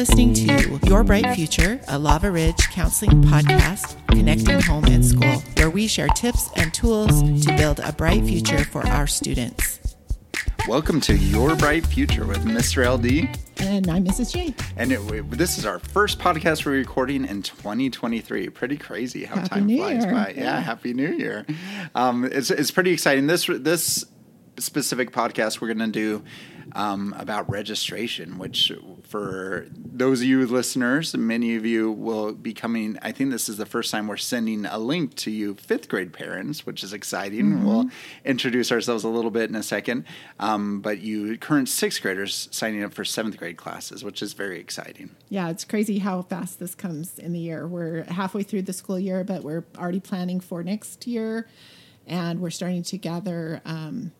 listening 0.00 0.32
to 0.32 0.80
Your 0.86 1.04
Bright 1.04 1.34
Future, 1.34 1.78
a 1.88 1.98
Lava 1.98 2.30
Ridge 2.30 2.70
counseling 2.70 3.22
podcast 3.22 3.98
connecting 4.06 4.58
home 4.58 4.86
and 4.86 5.04
school, 5.04 5.42
where 5.58 5.68
we 5.68 5.86
share 5.86 6.08
tips 6.08 6.48
and 6.56 6.72
tools 6.72 7.22
to 7.44 7.54
build 7.58 7.80
a 7.80 7.92
bright 7.92 8.24
future 8.24 8.64
for 8.64 8.80
our 8.86 9.06
students. 9.06 9.94
Welcome 10.66 11.02
to 11.02 11.14
Your 11.14 11.54
Bright 11.54 11.84
Future 11.84 12.24
with 12.24 12.46
Mr. 12.46 12.90
LD. 12.90 13.38
And 13.62 13.90
I'm 13.90 14.06
Mrs. 14.06 14.32
J. 14.32 14.54
And 14.78 14.90
it, 14.90 15.30
this 15.32 15.58
is 15.58 15.66
our 15.66 15.78
first 15.78 16.18
podcast 16.18 16.64
we're 16.64 16.72
recording 16.72 17.26
in 17.26 17.42
2023. 17.42 18.48
Pretty 18.48 18.78
crazy 18.78 19.26
how 19.26 19.34
Happy 19.34 19.48
time 19.50 19.66
New 19.66 19.76
flies 19.76 20.02
Year. 20.02 20.14
by. 20.14 20.32
Yeah, 20.34 20.60
Happy 20.60 20.94
New 20.94 21.12
Year. 21.12 21.44
Um, 21.94 22.24
it's, 22.24 22.50
it's 22.50 22.70
pretty 22.70 22.92
exciting. 22.92 23.26
This 23.26 23.44
this 23.46 24.06
specific 24.58 25.10
podcast 25.10 25.60
we're 25.60 25.68
going 25.72 25.78
to 25.78 25.86
do 25.88 26.22
um, 26.74 27.14
about 27.18 27.48
registration, 27.50 28.38
which 28.38 28.72
for 29.02 29.66
those 29.72 30.20
of 30.20 30.26
you 30.26 30.46
listeners, 30.46 31.16
many 31.16 31.56
of 31.56 31.66
you 31.66 31.90
will 31.90 32.32
be 32.32 32.54
coming. 32.54 32.98
I 33.02 33.12
think 33.12 33.30
this 33.30 33.48
is 33.48 33.56
the 33.56 33.66
first 33.66 33.90
time 33.90 34.06
we're 34.06 34.16
sending 34.16 34.66
a 34.66 34.78
link 34.78 35.14
to 35.16 35.30
you 35.30 35.54
fifth 35.54 35.88
grade 35.88 36.12
parents, 36.12 36.64
which 36.64 36.84
is 36.84 36.92
exciting. 36.92 37.64
We'll 37.64 37.90
introduce 38.24 38.70
ourselves 38.70 39.04
a 39.04 39.08
little 39.08 39.30
bit 39.30 39.50
in 39.50 39.56
a 39.56 39.62
second. 39.62 40.04
Um, 40.38 40.80
but 40.80 41.00
you 41.00 41.36
current 41.38 41.68
sixth 41.68 42.02
graders 42.02 42.48
signing 42.50 42.82
up 42.82 42.92
for 42.92 43.04
seventh 43.04 43.36
grade 43.36 43.56
classes, 43.56 44.04
which 44.04 44.22
is 44.22 44.32
very 44.32 44.60
exciting. 44.60 45.10
Yeah, 45.28 45.50
it's 45.50 45.64
crazy 45.64 45.98
how 45.98 46.22
fast 46.22 46.58
this 46.58 46.74
comes 46.74 47.18
in 47.18 47.32
the 47.32 47.38
year. 47.38 47.66
We're 47.66 48.04
halfway 48.04 48.42
through 48.42 48.62
the 48.62 48.72
school 48.72 48.98
year, 48.98 49.24
but 49.24 49.42
we're 49.42 49.64
already 49.76 50.00
planning 50.00 50.40
for 50.40 50.62
next 50.62 51.06
year, 51.06 51.48
and 52.06 52.40
we're 52.40 52.50
starting 52.50 52.82
to 52.84 52.98
gather 52.98 53.60
um, 53.64 54.12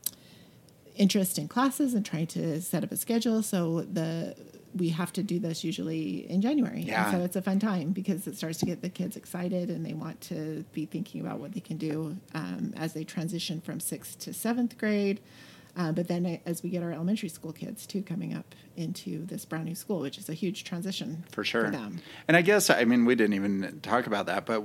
interest 1.00 1.38
in 1.38 1.48
classes 1.48 1.94
and 1.94 2.04
trying 2.04 2.26
to 2.28 2.60
set 2.60 2.84
up 2.84 2.92
a 2.92 2.96
schedule. 2.96 3.42
So 3.42 3.80
the 3.80 4.36
we 4.72 4.90
have 4.90 5.12
to 5.14 5.22
do 5.24 5.40
this 5.40 5.64
usually 5.64 6.30
in 6.30 6.40
January, 6.40 6.82
Yeah. 6.82 7.08
and 7.10 7.16
so 7.18 7.24
it's 7.24 7.34
a 7.34 7.42
fun 7.42 7.58
time 7.58 7.90
because 7.90 8.28
it 8.28 8.36
starts 8.36 8.58
to 8.58 8.66
get 8.66 8.82
the 8.82 8.88
kids 8.88 9.16
excited 9.16 9.68
and 9.68 9.84
they 9.84 9.94
want 9.94 10.20
to 10.32 10.64
be 10.72 10.86
thinking 10.86 11.20
about 11.20 11.40
what 11.40 11.54
they 11.54 11.60
can 11.60 11.76
do 11.76 12.16
um, 12.34 12.72
as 12.76 12.92
they 12.92 13.02
transition 13.02 13.60
from 13.60 13.80
sixth 13.80 14.20
to 14.20 14.32
seventh 14.32 14.78
grade. 14.78 15.18
Uh, 15.76 15.90
but 15.92 16.06
then, 16.08 16.40
as 16.46 16.62
we 16.62 16.68
get 16.70 16.82
our 16.82 16.92
elementary 16.92 17.28
school 17.28 17.52
kids 17.52 17.86
too 17.86 18.02
coming 18.02 18.34
up 18.34 18.54
into 18.76 19.24
this 19.26 19.44
brand 19.44 19.64
new 19.64 19.74
school, 19.74 20.00
which 20.00 20.18
is 20.18 20.28
a 20.28 20.34
huge 20.34 20.62
transition 20.64 21.24
for 21.32 21.42
sure. 21.44 21.70
them. 21.70 22.00
And 22.28 22.36
I 22.36 22.42
guess 22.42 22.70
I 22.70 22.84
mean 22.84 23.04
we 23.04 23.14
didn't 23.16 23.34
even 23.34 23.80
talk 23.82 24.06
about 24.06 24.26
that, 24.26 24.46
but 24.46 24.64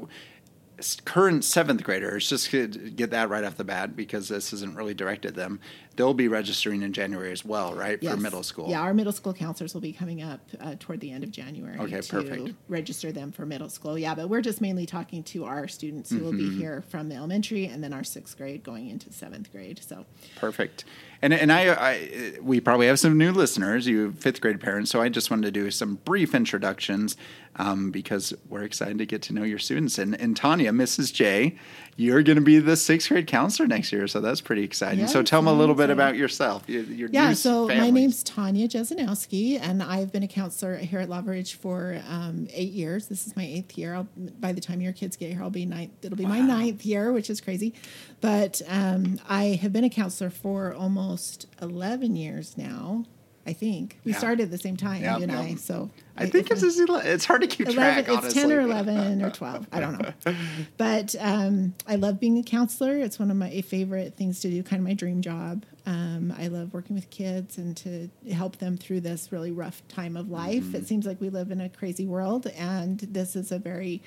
current 1.06 1.44
seventh 1.44 1.84
graders, 1.84 2.30
just 2.30 2.50
to 2.52 2.68
get 2.68 3.12
that 3.12 3.30
right 3.30 3.44
off 3.44 3.56
the 3.58 3.64
bat 3.64 3.96
because 3.96 4.28
this 4.30 4.52
isn't 4.54 4.76
really 4.76 4.94
directed 4.94 5.30
at 5.30 5.36
them. 5.36 5.60
They'll 5.96 6.14
be 6.14 6.28
registering 6.28 6.82
in 6.82 6.92
January 6.92 7.32
as 7.32 7.46
well, 7.46 7.74
right, 7.74 8.04
for 8.04 8.18
middle 8.18 8.44
school. 8.44 8.70
Yeah, 8.70 8.82
our 8.82 8.94
middle 8.94 9.14
school 9.14 9.34
counselors 9.34 9.74
will 9.74 9.80
be 9.82 9.94
coming 9.94 10.22
up 10.22 10.42
uh, 10.60 10.76
toward 10.78 11.00
the 11.00 11.10
end 11.12 11.24
of 11.24 11.32
January 11.32 11.80
Okay, 11.80 12.02
to 12.02 12.10
perfect. 12.10 12.50
register 12.68 13.14
them 13.14 13.32
for 13.32 13.46
middle 13.46 13.70
school. 13.70 13.98
Yeah, 13.98 14.14
but 14.14 14.28
we're 14.28 14.42
just 14.42 14.60
mainly 14.60 14.86
talking 14.86 15.24
to 15.24 15.46
our 15.46 15.68
students 15.70 16.10
who 16.10 16.20
will 16.20 16.34
Mm-hmm. 16.34 16.50
be 16.50 16.58
here 16.58 16.84
from 16.90 17.08
the 17.08 17.16
elementary 17.16 17.68
and 17.68 17.82
then 17.82 17.94
our 17.94 18.04
sixth 18.04 18.36
grade 18.38 18.62
going 18.64 18.90
into 18.90 19.12
seventh 19.14 19.52
grade. 19.54 19.80
So 19.82 20.06
Perfect. 20.36 20.84
And 21.26 21.34
and 21.34 21.52
I, 21.52 21.74
I 21.74 22.34
we 22.40 22.60
probably 22.60 22.86
have 22.86 23.00
some 23.00 23.18
new 23.18 23.32
listeners, 23.32 23.88
you 23.88 24.12
fifth 24.12 24.42
grade 24.42 24.62
parents. 24.62 24.92
So 24.92 25.02
I 25.02 25.10
just 25.10 25.32
wanted 25.32 25.46
to 25.46 25.52
do 25.52 25.72
some 25.72 25.96
brief 26.06 26.36
introductions 26.36 27.18
um, 27.58 27.92
because 27.92 28.34
we're 28.50 28.64
excited 28.64 28.98
to 28.98 29.06
get 29.06 29.22
to 29.24 29.34
know 29.34 29.44
your 29.44 29.60
students. 29.60 29.98
And, 29.98 30.20
and 30.20 30.36
Tanya, 30.36 30.72
Mrs. 30.72 31.14
J, 31.14 31.58
you're 31.96 32.22
going 32.24 32.36
to 32.36 32.42
be 32.42 32.60
the 32.60 32.76
sixth 32.76 33.08
grade 33.08 33.28
counselor 33.28 33.68
next 33.68 33.94
year, 33.94 34.08
so 34.08 34.20
that's 34.20 34.42
pretty 34.42 34.64
exciting. 34.64 35.08
so 35.08 35.24
tell 35.24 35.42
them 35.42 35.48
a 35.48 35.58
little 35.58 35.76
bit 35.76 35.90
about 35.90 36.18
yourself. 36.18 36.68
Your, 36.68 36.84
your 36.84 37.10
Yeah, 37.10 37.34
so 37.34 37.68
my 37.68 37.90
name's 37.90 38.22
Tanya 38.24 38.68
Jesenowski, 38.68 39.60
and 39.60 39.82
I've 39.82 40.12
been 40.12 40.24
a 40.24 40.28
counselor 40.28 40.76
here 40.76 41.00
at 41.00 41.10
Lava 41.10 41.32
Ridge 41.32 41.56
for 41.56 42.02
um, 42.10 42.48
eight 42.54 42.74
years. 42.74 43.08
This 43.08 43.26
is 43.26 43.36
my 43.38 43.46
eighth 43.46 43.78
year. 43.78 43.96
I'll, 43.96 44.08
by 44.40 44.52
the 44.52 44.62
time 44.62 44.82
your 44.82 44.94
kids 44.94 45.16
get 45.16 45.32
here, 45.32 45.42
I'll 45.42 45.50
be 45.50 45.66
ninth. 45.66 45.92
It'll 46.04 46.18
be 46.18 46.26
my 46.26 46.42
ninth 46.42 46.86
year, 46.86 47.14
which 47.14 47.30
is 47.30 47.40
crazy. 47.40 47.74
But 48.22 48.62
um, 48.68 49.20
I 49.30 49.60
have 49.62 49.72
been 49.74 49.84
a 49.84 49.90
counselor 49.90 50.30
for 50.30 50.74
almost 50.74 51.48
eleven 51.62 52.16
years 52.16 52.58
now. 52.58 53.06
I 53.48 53.54
think 53.54 54.00
we 54.04 54.12
Yeah. 54.14 54.18
started 54.18 54.44
at 54.46 54.50
the 54.52 54.58
same 54.58 54.76
time, 54.76 55.04
Yeah, 55.04 55.18
you 55.18 55.24
and 55.24 55.32
yeah. 55.32 55.40
I. 55.42 55.56
So 55.56 55.92
I 56.18 56.26
think 56.26 56.50
it's 56.50 56.64
it's 56.64 56.78
just, 56.78 56.90
ele- 56.90 56.96
it's 57.06 57.26
hard 57.26 57.42
to 57.42 57.48
keep 57.48 57.68
11, 57.68 57.76
track. 57.76 58.08
it's 58.08 58.18
honestly. 58.18 58.42
10 58.42 58.52
or 58.54 58.62
11 58.62 59.22
or 59.26 59.30
12 59.30 59.68
i 59.72 59.80
don't 59.82 60.02
know 60.02 60.34
but 60.78 61.14
um, 61.20 61.76
i 61.88 61.96
love 61.96 62.20
being 62.22 62.38
a 62.40 62.44
counselor 62.44 62.98
it's 62.98 63.20
one 63.20 63.30
of 63.30 63.36
my 63.38 63.60
favorite 63.62 64.16
things 64.16 64.40
to 64.40 64.50
do 64.50 64.64
kind 64.64 64.80
of 64.80 64.88
my 64.88 64.94
dream 64.94 65.22
job 65.22 65.64
um, 65.86 66.34
i 66.40 66.48
love 66.48 66.74
working 66.74 66.96
with 66.96 67.10
kids 67.10 67.58
and 67.58 67.76
to 67.78 68.10
help 68.32 68.58
them 68.60 68.78
through 68.78 69.02
this 69.02 69.32
really 69.34 69.52
rough 69.52 69.86
time 69.90 70.16
of 70.18 70.30
life 70.32 70.64
Mm-hmm. 70.64 70.76
it 70.78 70.88
seems 70.88 71.06
like 71.06 71.20
we 71.22 71.30
live 71.30 71.52
in 71.52 71.60
a 71.62 71.68
crazy 71.70 72.08
world 72.08 72.48
and 72.58 73.00
this 73.02 73.36
is 73.36 73.52
a 73.52 73.60
very 73.60 74.02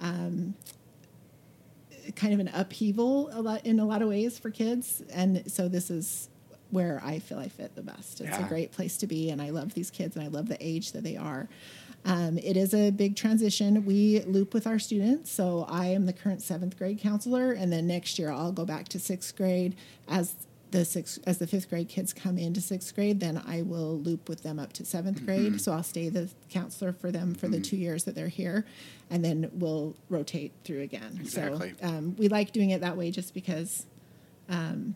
um, 0.00 0.54
kind 2.16 2.32
of 2.34 2.40
an 2.40 2.48
upheaval 2.54 3.30
a 3.32 3.40
lot 3.42 3.64
in 3.66 3.78
a 3.80 3.84
lot 3.84 4.02
of 4.02 4.08
ways 4.08 4.38
for 4.38 4.50
kids. 4.50 5.02
And 5.12 5.50
so 5.50 5.68
this 5.68 5.90
is 5.90 6.28
where 6.70 7.02
i 7.04 7.18
feel 7.18 7.38
i 7.38 7.48
fit 7.48 7.74
the 7.74 7.82
best. 7.82 8.20
It's 8.22 8.30
Yeah. 8.30 8.46
a 8.46 8.48
great 8.48 8.72
place 8.72 8.96
to 8.98 9.06
be 9.06 9.28
and 9.30 9.42
i 9.42 9.50
love 9.50 9.74
these 9.74 9.90
kids 9.90 10.16
and 10.16 10.24
i 10.24 10.28
love 10.28 10.48
the 10.48 10.56
age 10.60 10.92
that 10.92 11.02
they 11.04 11.16
are. 11.16 11.48
Um, 12.04 12.36
it 12.38 12.56
is 12.56 12.74
a 12.74 12.90
big 12.90 13.14
transition. 13.14 13.84
We 13.84 14.20
loop 14.22 14.54
with 14.54 14.66
our 14.66 14.78
students 14.78 15.30
so 15.30 15.66
i 15.68 15.86
am 15.86 16.06
the 16.06 16.12
current 16.14 16.40
seventh 16.42 16.78
grade 16.78 16.98
counselor 16.98 17.52
and 17.52 17.70
then 17.72 17.86
next 17.86 18.18
year 18.18 18.30
i'll 18.30 18.52
go 18.52 18.64
back 18.64 18.88
to 18.88 18.98
sixth 18.98 19.36
grade 19.36 19.74
as 20.08 20.34
the 20.72 20.84
sixth 20.84 21.18
as 21.26 21.38
the 21.38 21.46
fifth 21.46 21.68
grade 21.70 21.88
kids 21.88 22.12
come 22.12 22.36
into 22.38 22.60
sixth 22.60 22.94
grade 22.94 23.20
then 23.20 23.40
i 23.46 23.62
will 23.62 23.98
loop 24.00 24.28
with 24.28 24.42
them 24.42 24.58
up 24.58 24.72
to 24.72 24.82
7th 24.82 25.02
Mm-hmm. 25.14 25.24
grade 25.24 25.60
so 25.60 25.72
i'll 25.72 25.82
stay 25.82 26.08
the 26.08 26.28
counselor 26.50 26.92
for 26.92 27.10
them 27.12 27.34
for 27.34 27.46
the 27.48 27.60
two 27.60 27.76
years 27.76 28.04
that 28.04 28.14
they're 28.14 28.28
here 28.28 28.66
and 29.10 29.24
then 29.24 29.50
we'll 29.54 29.94
rotate 30.08 30.52
through 30.64 30.80
again 30.80 31.18
Exactly. 31.20 31.74
so 31.80 31.86
um, 31.86 32.16
we 32.18 32.28
like 32.28 32.52
doing 32.52 32.70
it 32.70 32.80
that 32.80 32.96
way 32.96 33.10
just 33.10 33.32
because 33.34 33.86
um, 34.48 34.94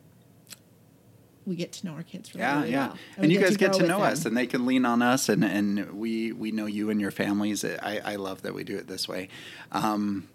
we 1.47 1.55
get 1.55 1.71
to 1.73 1.87
know 1.87 1.93
our 1.93 2.03
kids 2.03 2.35
really, 2.35 2.41
Yeah, 2.45 2.59
really 2.59 2.71
yeah. 2.73 2.87
well. 2.89 2.99
And, 3.19 3.27
we 3.29 3.35
you 3.35 3.41
guys 3.41 3.57
get 3.57 3.73
to 3.75 3.83
know 3.87 3.99
them. 4.01 4.13
us, 4.13 4.25
and 4.25 4.37
they 4.37 4.47
can 4.49 4.67
lean 4.67 4.85
on 4.85 5.01
us, 5.01 5.29
and, 5.29 5.45
and 5.45 5.93
we 5.93 6.33
we 6.33 6.51
know 6.51 6.67
you 6.67 6.91
and 6.91 7.01
your 7.01 7.13
families. 7.13 7.65
I, 7.65 8.01
I 8.05 8.17
love 8.17 8.43
that 8.43 8.53
we 8.53 8.65
do 8.65 8.77
it 8.77 8.89
this 8.89 9.07
way. 9.09 9.29
Um, 9.71 10.29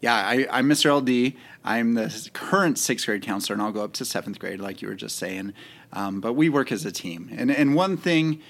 yeah, 0.00 0.14
I, 0.14 0.46
I'm 0.50 0.68
Mr. 0.68 0.94
LD. 0.96 1.34
I'm 1.64 1.94
the 1.94 2.30
current 2.32 2.78
sixth 2.78 3.06
grade 3.06 3.22
counselor, 3.22 3.54
and 3.54 3.62
I'll 3.62 3.72
go 3.72 3.82
up 3.82 3.92
to 3.94 4.04
seventh 4.04 4.38
grade, 4.38 4.60
like 4.60 4.80
you 4.80 4.88
were 4.88 4.94
just 4.94 5.16
saying. 5.16 5.52
Um, 5.92 6.20
but 6.20 6.34
we 6.34 6.48
work 6.48 6.70
as 6.72 6.84
a 6.84 6.92
team, 6.92 7.30
and 7.36 7.50
and 7.50 7.74
one 7.74 7.96
thing 7.96 8.40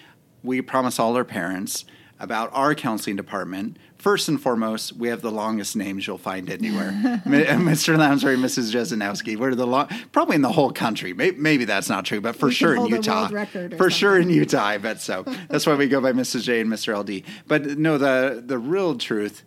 we 0.42 0.60
promise 0.62 0.98
all 0.98 1.16
our 1.16 1.24
parents 1.24 1.84
about 2.20 2.50
our 2.52 2.74
counseling 2.74 3.14
department. 3.16 3.76
First 3.96 4.28
and 4.28 4.40
foremost, 4.40 4.92
we 4.92 5.08
have 5.08 5.22
the 5.22 5.30
longest 5.30 5.74
names 5.76 6.06
you'll 6.06 6.18
find 6.18 6.48
anywhere. 6.50 6.92
Mr. 7.26 7.96
Lamsbury, 7.96 8.36
Mrs. 8.36 8.72
Jesenowski. 8.72 9.36
We're 9.36 9.54
the 9.56 9.66
long, 9.66 9.88
probably 10.12 10.36
in 10.36 10.42
the 10.42 10.52
whole 10.52 10.70
country. 10.72 11.12
Maybe, 11.12 11.36
maybe 11.36 11.64
that's 11.64 11.88
not 11.88 12.04
true, 12.04 12.20
but 12.20 12.36
for 12.36 12.46
We 12.46 12.52
sure 12.54 12.74
in 12.76 12.86
Utah. 12.86 13.22
world 13.22 13.32
record 13.32 13.74
or 13.74 13.76
For 13.76 13.90
sure 13.90 14.18
in. 14.18 14.30
Utah, 14.30 14.64
I 14.64 14.78
bet 14.78 15.00
so. 15.00 15.24
That's 15.48 15.66
why 15.66 15.74
we 15.74 15.88
go 15.88 16.00
by 16.00 16.12
Mrs. 16.12 16.42
J 16.42 16.60
and 16.60 16.70
Mr. 16.70 16.96
LD. 16.96 17.24
But 17.48 17.78
no, 17.78 17.98
the 17.98 18.42
the 18.44 18.58
real 18.58 18.96
truth, 18.96 19.44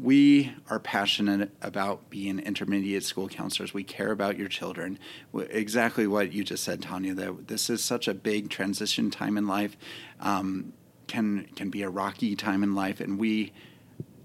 we 0.00 0.52
are 0.70 0.78
passionate 0.78 1.50
about 1.60 2.08
being 2.08 2.38
intermediate 2.38 3.04
school 3.04 3.28
counselors. 3.28 3.74
We 3.74 3.84
care 3.84 4.10
about 4.10 4.38
your 4.38 4.48
children. 4.48 4.98
Exactly 5.34 6.06
what 6.06 6.32
you 6.32 6.44
just 6.44 6.64
said, 6.64 6.82
Tanya. 6.82 7.14
That 7.14 7.48
this 7.48 7.68
is 7.68 7.84
such 7.84 8.08
a 8.08 8.14
big 8.14 8.48
transition 8.48 9.10
time 9.10 9.36
in 9.36 9.46
life. 9.46 9.76
Um, 10.20 10.72
can 11.08 11.46
can 11.56 11.68
be 11.68 11.82
a 11.82 11.90
rocky 11.90 12.34
time 12.36 12.62
in 12.62 12.74
life, 12.74 13.00
and 13.00 13.18
we 13.18 13.52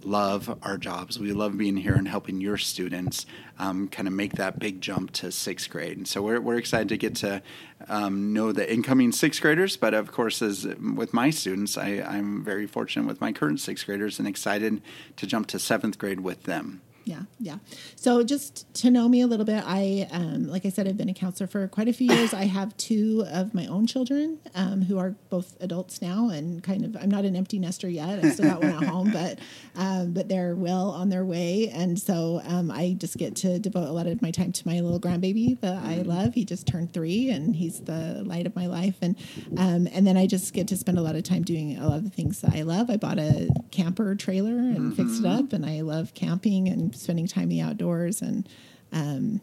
love 0.07 0.57
our 0.61 0.77
jobs. 0.77 1.19
We 1.19 1.33
love 1.33 1.57
being 1.57 1.77
here 1.77 1.93
and 1.93 2.07
helping 2.07 2.39
your 2.39 2.57
students 2.57 3.25
um, 3.59 3.87
kind 3.89 4.07
of 4.07 4.13
make 4.13 4.33
that 4.33 4.57
big 4.59 4.81
jump 4.81 5.11
to 5.13 5.31
sixth 5.31 5.69
grade. 5.69 5.97
And 5.97 6.07
so 6.07 6.21
we're, 6.21 6.39
we're 6.39 6.57
excited 6.57 6.89
to 6.89 6.97
get 6.97 7.15
to 7.17 7.41
um, 7.89 8.33
know 8.33 8.51
the 8.51 8.71
incoming 8.71 9.11
sixth 9.11 9.41
graders. 9.41 9.77
But 9.77 9.93
of 9.93 10.11
course, 10.11 10.41
as 10.41 10.65
with 10.65 11.13
my 11.13 11.29
students, 11.29 11.77
I, 11.77 12.01
I'm 12.01 12.43
very 12.43 12.67
fortunate 12.67 13.07
with 13.07 13.19
my 13.19 13.31
current 13.33 13.59
sixth 13.59 13.85
graders 13.85 14.19
and 14.19 14.27
excited 14.27 14.81
to 15.17 15.27
jump 15.27 15.47
to 15.47 15.59
seventh 15.59 15.97
grade 15.97 16.21
with 16.21 16.43
them. 16.43 16.81
Yeah, 17.07 17.21
yeah. 17.39 17.59
So 17.95 18.21
just 18.21 18.71
to 18.81 18.91
know 18.91 19.07
me 19.07 19.21
a 19.21 19.27
little 19.27 19.45
bit, 19.45 19.63
I, 19.65 20.09
um, 20.11 20.47
like 20.47 20.65
I 20.65 20.69
said, 20.69 20.89
I've 20.89 20.97
been 20.97 21.07
a 21.07 21.13
counselor 21.13 21.47
for 21.47 21.65
quite 21.69 21.87
a 21.87 21.93
few 21.93 22.13
years. 22.13 22.33
I 22.33 22.45
have 22.45 22.75
two 22.75 23.23
of 23.31 23.53
my 23.53 23.65
own 23.67 23.87
children 23.87 24.39
um, 24.53 24.81
who 24.81 24.97
are 24.99 25.15
both 25.29 25.55
adults 25.61 26.01
now, 26.01 26.29
and 26.29 26.61
kind 26.61 26.83
of. 26.83 26.97
I'm 26.97 27.09
not 27.09 27.23
an 27.23 27.35
empty 27.37 27.59
nester 27.59 27.87
yet. 27.87 28.23
I 28.23 28.31
still 28.31 28.49
got 28.49 28.61
one 28.61 28.83
at 28.83 28.89
home, 28.89 29.11
but 29.11 29.39
um, 29.75 30.11
but 30.11 30.27
they're 30.27 30.53
well 30.53 30.89
on 30.89 31.07
their 31.07 31.23
way, 31.23 31.69
and 31.69 31.97
so 31.97 32.41
um, 32.43 32.69
I 32.69 32.95
just 32.97 33.17
get 33.17 33.37
to 33.37 33.57
devote 33.57 33.87
a 33.87 33.91
lot 33.93 34.07
of 34.07 34.21
my 34.21 34.31
time 34.31 34.51
to 34.51 34.67
my 34.67 34.81
little 34.81 34.99
grandbaby 34.99 35.59
that 35.61 35.81
I 35.83 36.01
love. 36.01 36.33
He 36.33 36.43
just 36.43 36.67
turned 36.67 36.91
three, 36.91 37.29
and 37.29 37.55
he's 37.55 37.79
the 37.79 38.21
light 38.25 38.45
of 38.45 38.53
my 38.53 38.67
life, 38.67 38.97
and 39.01 39.15
um, 39.57 39.87
and 39.93 40.05
then 40.05 40.17
I 40.17 40.27
just 40.27 40.53
get 40.53 40.67
to 40.67 40.75
spend 40.77 40.97
a 40.97 41.01
lot 41.01 41.15
of 41.15 41.23
time 41.23 41.43
doing 41.43 41.77
a 41.77 41.87
lot 41.87 41.99
of 41.99 42.03
the 42.03 42.09
things 42.09 42.41
that 42.41 42.53
I 42.53 42.63
love. 42.63 42.89
I 42.89 42.97
bought 42.97 43.17
a 43.17 43.49
camper 43.71 44.13
trailer 44.15 44.57
and 44.57 44.93
fixed 44.93 45.21
it 45.21 45.25
up, 45.25 45.53
and 45.53 45.65
I 45.65 45.81
love 45.81 46.13
camping 46.13 46.67
and 46.67 46.96
spending 46.97 47.27
time 47.27 47.43
in 47.43 47.49
the 47.49 47.61
outdoors 47.61 48.21
and 48.21 48.47
um, 48.91 49.41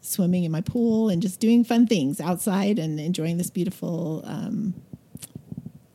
swimming 0.00 0.44
in 0.44 0.52
my 0.52 0.60
pool 0.60 1.08
and 1.08 1.20
just 1.22 1.40
doing 1.40 1.64
fun 1.64 1.86
things 1.86 2.20
outside 2.20 2.78
and 2.78 2.98
enjoying 3.00 3.36
this 3.38 3.50
beautiful 3.50 4.22
um, 4.24 4.74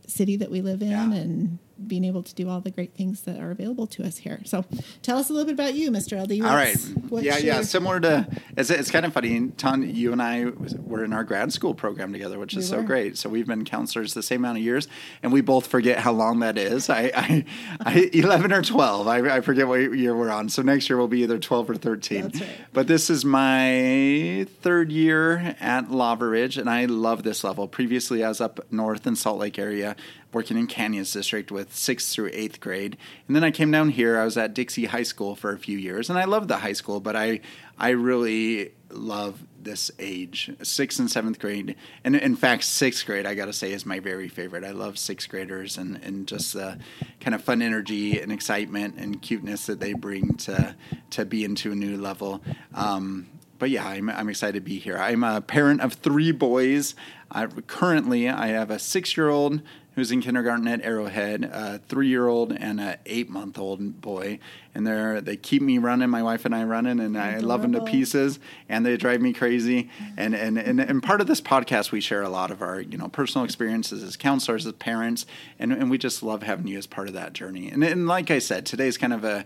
city 0.08 0.36
that 0.38 0.52
we 0.52 0.62
live 0.62 0.82
in 0.82 0.90
Yeah. 0.92 1.14
and 1.14 1.60
being 1.88 2.04
able 2.06 2.24
to 2.24 2.34
do 2.36 2.50
all 2.50 2.62
the 2.62 2.72
great 2.72 2.94
things 2.96 3.22
that 3.22 3.40
are 3.40 3.52
available 3.52 3.88
to 3.88 4.04
us 4.04 4.18
here. 4.18 4.40
So, 4.46 4.66
tell 5.02 5.18
us 5.18 5.30
a 5.30 5.34
little 5.34 5.46
bit 5.46 5.54
about 5.54 5.74
you, 5.74 5.92
Mr. 5.92 6.22
LD. 6.22 6.44
All 6.46 6.56
right. 6.56 6.78
yeah, 7.24 7.38
yeah. 7.38 7.56
your- 7.56 7.64
Similar 7.64 8.00
to, 8.02 8.28
it's, 8.58 8.70
it's 8.70 8.92
kind 8.92 9.06
of 9.06 9.14
funny. 9.14 9.50
Ton, 9.58 9.90
you 9.94 10.12
and 10.12 10.22
I 10.22 10.46
were 10.80 11.04
in 11.04 11.14
our 11.14 11.24
grad 11.24 11.52
school 11.54 11.74
program 11.74 12.12
together, 12.14 12.38
which 12.40 12.54
is 12.54 12.72
We 12.72 12.78
so 12.78 12.84
great. 12.84 13.18
So 13.18 13.30
we've 13.30 13.48
been 13.48 13.66
counselors 13.66 14.14
the 14.14 14.24
same 14.24 14.42
amount 14.42 14.58
of 14.58 14.64
years, 14.64 14.88
and 15.24 15.32
we 15.32 15.42
both 15.42 15.68
forget 15.68 16.00
how 16.00 16.12
long 16.12 16.40
that 16.40 16.58
is. 16.58 16.90
I, 16.90 17.12
I, 17.16 17.46
I 17.80 18.10
11 18.14 18.52
or 18.54 18.62
12. 18.62 19.08
I, 19.08 19.38
I 19.38 19.42
forget 19.42 19.68
what 19.68 19.78
year 19.80 20.16
we're 20.16 20.30
on. 20.30 20.50
So 20.50 20.62
next 20.62 20.90
year 20.90 20.98
we'll 20.98 21.08
be 21.08 21.22
either 21.24 21.40
12 21.40 21.70
or 21.70 21.76
13. 21.76 22.22
That's 22.24 22.42
right. 22.42 22.50
But 22.74 22.88
this 22.88 23.10
is 23.10 23.24
my 23.26 24.46
third 24.62 24.92
year 24.92 25.56
at 25.60 25.92
Lava 25.92 26.28
Ridge, 26.28 26.58
and 26.58 26.70
I 26.70 26.86
love 26.86 27.24
this 27.24 27.44
level. 27.44 27.68
Previously, 27.68 28.24
I 28.24 28.30
was 28.30 28.42
up 28.42 28.60
north 28.72 29.06
in 29.08 29.16
Salt 29.16 29.40
Lake 29.40 29.58
area 29.60 29.96
working 30.34 30.58
in 30.58 30.68
Canyons 30.68 31.12
District 31.12 31.52
with 31.52 31.76
sixth 31.76 32.14
through 32.14 32.30
eighth 32.34 32.60
grade. 32.60 32.98
And 33.28 33.36
then 33.36 33.44
I 33.44 33.52
came 33.52 33.72
down 33.72 33.90
here. 33.90 34.18
I 34.18 34.26
was 34.26 34.38
at 34.38 34.54
Dixie 34.54 34.86
High 34.86 35.04
School 35.04 35.36
for 35.36 35.54
a 35.54 35.60
few 35.60 35.78
years, 35.78 36.10
and 36.10 36.18
I 36.18 36.26
loved 36.26 36.48
the 36.48 36.58
high 36.58 36.74
school, 36.74 37.00
but 37.00 37.16
I, 37.16 37.42
I 37.78 37.90
really 37.90 38.72
love 38.90 39.44
this 39.64 39.92
age, 40.00 40.52
sixth 40.64 41.00
and 41.00 41.10
seventh 41.10 41.40
grade. 41.40 41.76
And 42.04 42.16
in 42.16 42.36
fact, 42.36 42.64
sixth 42.64 43.06
grade, 43.06 43.26
I 43.26 43.36
got 43.36 43.46
to 43.46 43.54
say, 43.54 43.72
is 43.72 43.86
my 43.86 44.00
very 44.00 44.28
favorite. 44.28 44.64
I 44.64 44.72
love 44.72 44.98
sixth 44.98 45.30
graders 45.30 45.78
and, 45.78 45.98
and 46.04 46.28
just 46.28 46.54
the 46.54 46.78
kind 47.20 47.36
of 47.36 47.44
fun 47.44 47.62
energy 47.62 48.20
and 48.20 48.32
excitement 48.32 48.96
and 48.98 49.22
cuteness 49.22 49.66
that 49.68 49.80
they 49.80 49.94
bring 49.94 50.36
to, 50.38 50.76
to 51.12 51.26
be 51.26 51.44
into 51.44 51.72
a 51.72 51.76
new 51.76 51.98
level. 51.98 52.42
Um, 52.74 53.28
but 53.60 53.70
yeah, 53.70 53.88
I'm, 53.88 54.10
I'm 54.10 54.28
excited 54.28 54.56
to 54.56 54.62
be 54.62 54.80
here. 54.80 54.98
I'm 54.98 55.24
a 55.24 55.40
parent 55.40 55.82
of 55.82 55.94
three 55.94 56.32
boys. 56.32 56.96
I, 57.30 57.46
currently, 57.46 58.28
I 58.28 58.48
have 58.48 58.72
a 58.72 58.80
six 58.80 59.16
year 59.16 59.30
old 59.30 59.62
who's 59.96 60.10
in 60.12 60.22
kindergarten 60.22 60.68
at 60.70 60.82
Arrowhead, 60.84 61.44
a 61.44 61.80
three 61.80 62.08
year 62.08 62.28
old, 62.28 62.54
and 62.54 62.80
an 62.80 62.98
eight 63.06 63.30
month 63.30 63.60
old 63.60 64.00
boy. 64.02 64.40
And 64.74 64.88
they're, 64.88 65.20
they 65.20 65.36
keep 65.36 65.62
me 65.62 65.80
running, 65.80 66.10
my 66.10 66.24
wife 66.24 66.46
and 66.46 66.56
I 66.56 66.64
running, 66.64 67.02
and 67.02 67.18
I 67.18 67.40
love 67.40 67.62
them 67.62 67.74
to 67.74 67.82
pieces, 67.82 68.40
and 68.70 68.86
they 68.86 68.96
drive 68.96 69.20
me 69.20 69.34
crazy. 69.34 69.90
And, 70.16 70.34
and, 70.34 70.58
and, 70.58 70.80
and 70.80 71.04
part 71.04 71.20
of 71.20 71.28
this 71.28 71.42
podcast, 71.42 71.92
we 71.92 72.00
share 72.00 72.22
a 72.22 72.30
lot 72.30 72.52
of 72.52 72.62
our 72.62 72.80
you 72.80 72.98
know 72.98 73.10
personal 73.10 73.44
experiences 73.44 74.02
as 74.02 74.16
counselors, 74.16 74.66
as 74.66 74.74
parents, 74.74 75.26
and, 75.60 75.74
and 75.74 75.90
we 75.90 75.98
just 75.98 76.24
love 76.24 76.44
having 76.44 76.68
you 76.68 76.78
as 76.78 76.88
part 76.88 77.10
of 77.10 77.14
that 77.16 77.34
journey. 77.34 77.70
And, 77.70 77.84
and 77.84 78.08
like 78.08 78.32
I 78.32 78.40
said, 78.40 78.66
today's 78.66 78.98
kind 78.98 79.12
of 79.12 79.26
a 79.26 79.46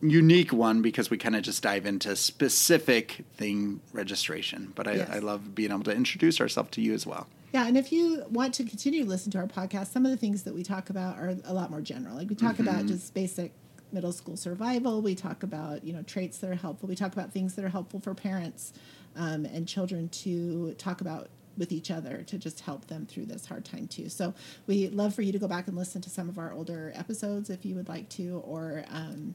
unique 0.00 0.52
one 0.52 0.80
because 0.80 1.10
we 1.10 1.18
kind 1.18 1.36
of 1.36 1.42
just 1.42 1.62
dive 1.62 1.84
into 1.84 2.14
specific 2.16 3.24
thing 3.36 3.80
registration. 3.92 4.72
But 4.74 4.86
I, 4.88 4.92
Yes. 4.94 5.10
I 5.10 5.18
love 5.18 5.54
being 5.54 5.70
able 5.72 5.82
to 5.84 5.92
introduce 5.94 6.40
ourselves 6.40 6.70
to 6.70 6.80
you 6.80 6.94
as 6.94 7.06
well. 7.06 7.26
Yeah, 7.52 7.66
and 7.66 7.78
if 7.78 7.92
you 7.92 8.24
want 8.30 8.52
to 8.54 8.64
continue 8.64 9.04
to 9.04 9.08
listen 9.08 9.32
to 9.32 9.38
our 9.38 9.46
podcast, 9.46 9.88
some 9.88 10.04
of 10.04 10.10
the 10.10 10.18
things 10.18 10.42
that 10.42 10.54
we 10.54 10.62
talk 10.62 10.90
about 10.90 11.18
are 11.18 11.34
a 11.44 11.54
lot 11.54 11.70
more 11.70 11.80
general. 11.80 12.16
Like 12.16 12.28
we 12.28 12.34
talk 12.34 12.58
about 12.58 12.86
just 12.86 13.14
basic 13.14 13.52
middle 13.90 14.12
school 14.12 14.36
survival. 14.36 15.00
We 15.00 15.14
talk 15.14 15.42
about 15.42 15.82
you 15.82 15.92
know 15.92 16.02
traits 16.02 16.38
that 16.38 16.50
are 16.50 16.54
helpful. 16.54 16.88
We 16.88 16.96
talk 16.96 17.12
about 17.12 17.32
things 17.32 17.54
that 17.54 17.64
are 17.64 17.70
helpful 17.70 18.00
for 18.00 18.14
parents 18.14 18.72
um, 19.16 19.46
and 19.46 19.66
children 19.66 20.08
to 20.10 20.74
talk 20.74 21.00
about 21.00 21.28
with 21.56 21.72
each 21.72 21.90
other 21.90 22.22
to 22.22 22.38
just 22.38 22.60
help 22.60 22.86
them 22.86 23.04
through 23.06 23.26
this 23.26 23.46
hard 23.46 23.64
time 23.64 23.88
too. 23.88 24.08
So 24.08 24.32
we 24.66 24.88
love 24.88 25.14
for 25.14 25.22
you 25.22 25.32
to 25.32 25.38
go 25.38 25.48
back 25.48 25.66
and 25.66 25.76
listen 25.76 26.00
to 26.02 26.10
some 26.10 26.28
of 26.28 26.38
our 26.38 26.52
older 26.52 26.92
episodes 26.94 27.50
if 27.50 27.64
you 27.64 27.74
would 27.74 27.88
like 27.88 28.08
to, 28.10 28.42
or 28.46 28.84
um, 28.90 29.34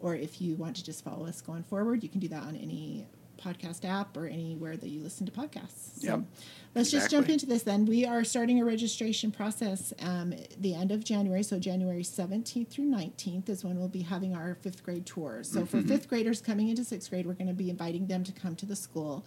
or 0.00 0.14
if 0.14 0.40
you 0.40 0.56
want 0.56 0.76
to 0.76 0.84
just 0.84 1.04
follow 1.04 1.26
us 1.26 1.40
going 1.40 1.62
forward, 1.62 2.02
you 2.02 2.08
can 2.08 2.20
do 2.20 2.28
that 2.28 2.42
on 2.42 2.56
any 2.56 3.06
podcast 3.44 3.84
app 3.84 4.16
or 4.16 4.26
anywhere 4.26 4.76
that 4.76 4.88
you 4.88 5.00
listen 5.02 5.26
to 5.26 5.32
podcasts. 5.32 6.00
So 6.00 6.06
Yep. 6.06 6.20
let's 6.74 6.90
just 6.90 7.10
jump 7.10 7.28
into 7.28 7.46
this 7.46 7.62
then. 7.62 7.84
We 7.84 8.06
are 8.06 8.24
starting 8.24 8.60
a 8.60 8.64
registration 8.64 9.30
process 9.30 9.92
um, 10.00 10.34
the 10.58 10.74
end 10.74 10.90
of 10.92 11.04
January. 11.04 11.42
So 11.42 11.58
January 11.58 12.02
17th 12.02 12.68
through 12.68 12.86
19th 12.86 13.48
is 13.48 13.64
when 13.64 13.78
we'll 13.78 13.88
be 13.88 14.02
having 14.02 14.34
our 14.34 14.54
fifth 14.56 14.82
grade 14.84 15.06
tours. 15.06 15.50
So 15.50 15.66
for 15.66 15.80
fifth 15.82 16.08
graders 16.08 16.40
coming 16.40 16.68
into 16.68 16.84
sixth 16.84 17.10
grade, 17.10 17.26
we're 17.26 17.34
going 17.34 17.48
to 17.48 17.52
be 17.54 17.70
inviting 17.70 18.06
them 18.06 18.24
to 18.24 18.32
come 18.32 18.56
to 18.56 18.66
the 18.66 18.76
school. 18.76 19.24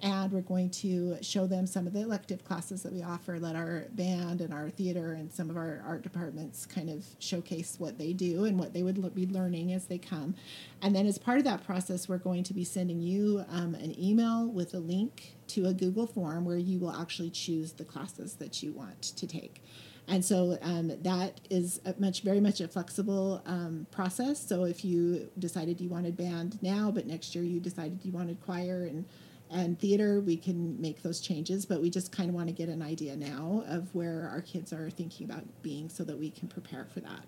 And 0.00 0.30
we're 0.30 0.42
going 0.42 0.70
to 0.70 1.16
show 1.22 1.46
them 1.46 1.66
some 1.66 1.86
of 1.86 1.92
the 1.92 2.00
elective 2.00 2.44
classes 2.44 2.82
that 2.84 2.92
we 2.92 3.02
offer. 3.02 3.38
Let 3.40 3.56
our 3.56 3.86
band 3.90 4.40
and 4.40 4.54
our 4.54 4.70
theater 4.70 5.12
and 5.12 5.32
some 5.32 5.50
of 5.50 5.56
our 5.56 5.82
art 5.84 6.02
departments 6.02 6.66
kind 6.66 6.88
of 6.88 7.04
showcase 7.18 7.76
what 7.78 7.98
they 7.98 8.12
do 8.12 8.44
and 8.44 8.58
what 8.58 8.72
they 8.72 8.84
would 8.84 9.14
be 9.14 9.26
learning 9.26 9.72
as 9.72 9.86
they 9.86 9.98
come. 9.98 10.36
And 10.82 10.94
then, 10.94 11.06
as 11.06 11.18
part 11.18 11.38
of 11.38 11.44
that 11.44 11.64
process, 11.64 12.08
we're 12.08 12.18
going 12.18 12.44
to 12.44 12.54
be 12.54 12.62
sending 12.62 13.00
you 13.00 13.44
um, 13.50 13.74
an 13.74 13.98
email 13.98 14.46
with 14.46 14.72
a 14.74 14.78
link 14.78 15.34
to 15.48 15.66
a 15.66 15.72
Google 15.72 16.06
form 16.06 16.44
where 16.44 16.58
you 16.58 16.78
will 16.78 16.94
actually 16.94 17.30
choose 17.30 17.72
the 17.72 17.84
classes 17.84 18.34
that 18.34 18.62
you 18.62 18.72
want 18.72 19.02
to 19.02 19.26
take. 19.26 19.62
And 20.08 20.24
so 20.24 20.58
um, 20.62 20.92
that 21.02 21.40
is 21.50 21.80
a 21.84 21.94
much, 21.98 22.22
very 22.22 22.40
much 22.40 22.60
a 22.60 22.68
flexible 22.68 23.42
um, 23.44 23.86
process. 23.90 24.40
So 24.44 24.64
if 24.64 24.84
you 24.84 25.28
decided 25.38 25.80
you 25.80 25.90
wanted 25.90 26.16
band 26.16 26.58
now, 26.62 26.90
but 26.90 27.06
next 27.06 27.34
year 27.34 27.44
you 27.44 27.60
decided 27.60 28.00
you 28.04 28.12
wanted 28.12 28.40
choir 28.40 28.84
and 28.84 29.04
and 29.50 29.78
theater, 29.78 30.20
we 30.20 30.36
can 30.36 30.80
make 30.80 31.02
those 31.02 31.20
changes. 31.20 31.66
But 31.66 31.80
we 31.80 31.90
just 31.90 32.12
kind 32.12 32.28
of 32.28 32.34
want 32.34 32.48
to 32.48 32.52
get 32.52 32.68
an 32.68 32.82
idea 32.82 33.16
now 33.16 33.64
of 33.66 33.94
where 33.94 34.28
our 34.32 34.40
kids 34.42 34.72
are 34.72 34.90
thinking 34.90 35.28
about 35.28 35.44
being, 35.62 35.88
so 35.88 36.04
that 36.04 36.18
we 36.18 36.30
can 36.30 36.48
prepare 36.48 36.86
for 36.92 37.00
that. 37.00 37.24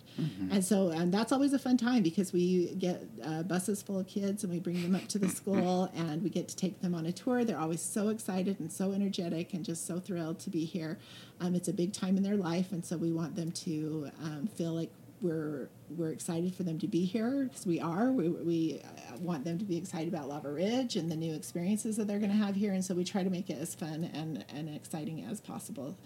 And 0.53 0.65
so, 0.65 0.89
and 0.91 1.13
that's 1.13 1.33
always 1.33 1.53
a 1.53 1.59
fun 1.59 1.77
time 1.77 2.03
because 2.03 2.33
we 2.33 2.75
get 2.75 3.03
uh, 3.25 3.43
buses 3.45 3.83
full 3.83 3.99
of 3.99 4.07
kids 4.07 4.45
and 4.45 4.53
we 4.53 4.59
bring 4.61 4.83
them 4.83 4.95
up 4.95 5.07
to 5.09 5.19
the 5.19 5.29
school 5.41 5.91
and 5.95 6.23
we 6.23 6.31
get 6.31 6.49
to 6.49 6.57
take 6.57 6.81
them 6.81 6.95
on 6.95 7.07
a 7.07 7.13
tour. 7.13 7.45
They're 7.45 7.59
always 7.59 7.83
so 7.83 8.09
excited 8.09 8.61
and 8.61 8.71
so 8.73 8.93
energetic 8.93 9.55
and 9.55 9.65
just 9.65 9.87
so 9.87 9.99
thrilled 9.99 10.39
to 10.41 10.51
be 10.51 10.65
here. 10.65 10.99
Um, 11.41 11.55
it's 11.55 11.69
a 11.69 11.73
big 11.73 11.93
time 11.95 12.17
in 12.19 12.23
their 12.23 12.37
life, 12.37 12.73
and 12.73 12.85
so 12.85 12.99
we 12.99 13.13
want 13.13 13.35
them 13.35 13.51
to 13.53 14.11
um, 14.23 14.47
feel 14.47 14.73
like 14.75 14.91
we're 15.21 15.69
we're 15.97 16.11
excited 16.11 16.55
for 16.55 16.63
them 16.63 16.79
to 16.79 16.89
be 16.89 17.05
here 17.05 17.45
because 17.45 17.67
we 17.67 17.81
are. 17.81 18.13
We, 18.13 18.29
we 18.29 18.83
uh, 18.85 19.17
want 19.19 19.45
them 19.45 19.59
to 19.59 19.65
be 19.65 19.77
excited 19.77 20.09
about 20.09 20.29
Lava 20.29 20.51
Ridge 20.51 20.97
and 20.97 21.11
the 21.11 21.17
new 21.17 21.35
experiences 21.35 21.97
that 21.97 22.07
they're 22.07 22.19
going 22.19 22.31
to 22.31 22.37
have 22.37 22.55
here, 22.55 22.73
and 22.73 22.85
so 22.85 22.95
we 22.95 23.05
try 23.05 23.23
to 23.23 23.31
make 23.31 23.51
it 23.51 23.59
as 23.59 23.75
fun 23.75 24.11
and, 24.15 24.45
and 24.55 24.69
exciting 24.75 25.25
as 25.25 25.41
possible. 25.41 25.97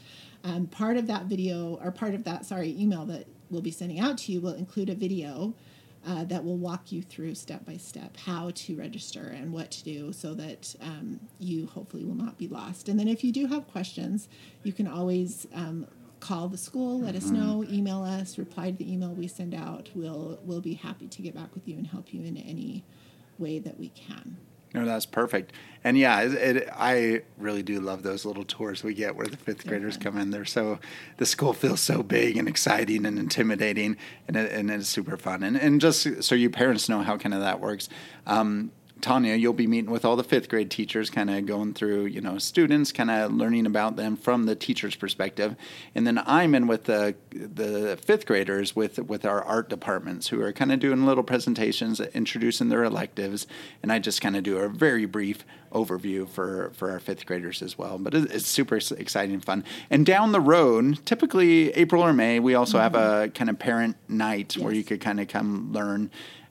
Um, 0.43 0.67
part 0.67 0.97
of 0.97 1.07
that 1.09 1.25
video, 1.25 1.79
or 1.83 1.91
part 1.91 2.15
of 2.15 2.25
that, 2.25 2.47
sorry, 2.47 2.75
email 2.81 3.05
that 3.07 3.27
we'll 3.51 3.63
be 3.63 3.71
sending 3.71 4.01
out 4.01 4.19
to 4.19 4.33
you 4.33 4.41
will 4.41 4.55
include 4.55 4.89
a 4.89 4.95
video 4.95 5.55
uh, 6.07 6.25
that 6.25 6.45
will 6.45 6.57
walk 6.57 6.93
you 6.93 7.03
through 7.03 7.35
step 7.35 7.65
by 7.65 7.77
step 7.77 8.17
how 8.19 8.51
to 8.55 8.77
register 8.77 9.35
and 9.35 9.53
what 9.53 9.71
to 9.71 9.85
do 9.85 10.13
so 10.13 10.35
that 10.35 10.75
um, 10.81 11.21
you 11.39 11.67
hopefully 11.67 12.05
will 12.05 12.15
not 12.15 12.37
be 12.37 12.49
lost. 12.49 12.89
And 12.89 12.99
then 12.99 13.09
if 13.09 13.25
you 13.25 13.33
do 13.33 13.47
have 13.47 13.67
questions, 13.69 14.29
you 14.63 14.73
can 14.73 14.87
always 14.87 15.47
um, 15.55 15.87
call 16.25 16.49
the 16.49 16.57
school, 16.57 17.01
let 17.01 17.15
us 17.15 17.27
know, 17.27 17.63
email 17.69 18.03
us, 18.03 18.39
reply 18.39 18.71
to 18.71 18.77
the 18.77 18.91
email 18.91 19.11
we 19.11 19.29
send 19.29 19.55
out. 19.55 19.91
We'll 19.95 20.39
we'll 20.43 20.63
be 20.63 20.75
happy 20.75 21.07
to 21.07 21.23
get 21.23 21.35
back 21.35 21.55
with 21.55 21.69
you 21.69 21.77
and 21.77 21.87
help 21.87 22.15
you 22.15 22.23
in 22.23 22.39
any 22.39 22.83
way 23.39 23.59
that 23.59 23.79
we 23.79 23.91
can. 23.91 24.39
No, 24.73 24.87
that's 24.87 25.07
perfect. 25.07 25.53
And 25.85 25.99
yeah, 25.99 26.23
it, 26.23 26.33
it, 26.33 26.69
I 26.73 27.23
really 27.37 27.63
do 27.63 27.79
love 27.79 28.03
those 28.03 28.25
little 28.25 28.43
tours 28.43 28.83
we 28.83 28.95
get 28.95 29.15
where 29.15 29.27
the 29.27 29.37
fifth 29.37 29.67
graders 29.67 29.97
come 29.99 30.19
in. 30.19 30.31
They're 30.31 30.47
so 30.47 30.79
the 31.19 31.27
school 31.27 31.53
feels 31.53 31.81
so 31.81 32.03
big 32.03 32.39
and 32.39 32.49
exciting 32.49 33.05
and 33.05 33.19
intimidating, 33.19 33.99
and 34.27 34.37
it, 34.37 34.51
and 34.51 34.71
it's 34.71 34.89
super 34.89 35.19
fun. 35.19 35.43
And 35.43 35.57
and 35.57 35.79
just 35.79 36.23
so 36.23 36.35
you 36.35 36.49
parents 36.49 36.89
know 36.89 37.03
how 37.03 37.19
kind 37.19 37.35
of 37.35 37.41
that 37.41 37.61
works. 37.61 37.91
Um, 38.27 38.73
Tanya, 39.05 39.35
you'll 39.35 39.53
be 39.53 39.67
meeting 39.67 39.91
with 39.91 40.07
all 40.07 40.17
the 40.17 40.25
fifth 40.25 40.49
grade 40.49 40.71
teachers, 40.71 41.11
kind 41.11 41.29
of 41.29 41.45
going 41.45 41.75
through, 41.75 42.07
you 42.07 42.23
know, 42.23 42.39
students, 42.39 42.91
kind 42.91 43.11
of 43.11 43.31
learning 43.31 43.67
about 43.67 43.97
them 43.97 44.17
from 44.17 44.47
the 44.47 44.57
teacher's 44.57 44.97
perspective, 44.97 45.57
and 45.95 46.07
then 46.07 46.23
I'm 46.25 46.55
in 46.55 46.67
with 46.67 46.85
the 46.85 47.15
the 47.31 47.99
fifth 48.03 48.25
graders 48.25 48.75
with 48.75 48.99
with 48.99 49.27
our 49.27 49.43
art 49.43 49.69
departments 49.69 50.29
who 50.29 50.41
are 50.41 50.53
kind 50.53 50.73
of 50.73 50.81
doing 50.81 51.05
little 51.05 51.23
presentations, 51.23 52.01
introducing 52.01 52.71
their 52.71 52.83
electives, 52.83 53.47
and 53.83 53.93
I 53.93 53.99
just 53.99 54.23
kind 54.23 54.37
of 54.37 54.43
do 54.43 54.57
a 54.57 54.71
very 54.71 55.05
brief 55.05 55.45
overview 55.71 56.27
for 56.27 56.73
for 56.75 56.91
our 56.91 56.99
fifth 56.99 57.27
graders 57.27 57.61
as 57.61 57.77
well. 57.77 57.99
But 57.99 58.15
it, 58.15 58.33
it's 58.33 58.49
super 58.49 58.77
exciting 58.77 59.35
and 59.35 59.45
fun. 59.45 59.65
And 59.91 60.07
down 60.07 60.33
the 60.33 60.41
road, 60.41 61.05
typically 61.05 61.73
April 61.73 62.03
or 62.03 62.15
May, 62.15 62.41
we 62.41 62.55
also 62.55 62.79
have 62.79 62.93
mm-hmm. 62.93 63.25
a 63.25 63.29
kind 63.29 63.51
of 63.51 63.59
parent 63.59 63.97
night 64.09 64.57
where 64.57 64.73
you 64.73 64.83
could 64.83 65.03
kind 65.03 65.21
of 65.21 65.29
come 65.29 65.75
learn 65.75 66.11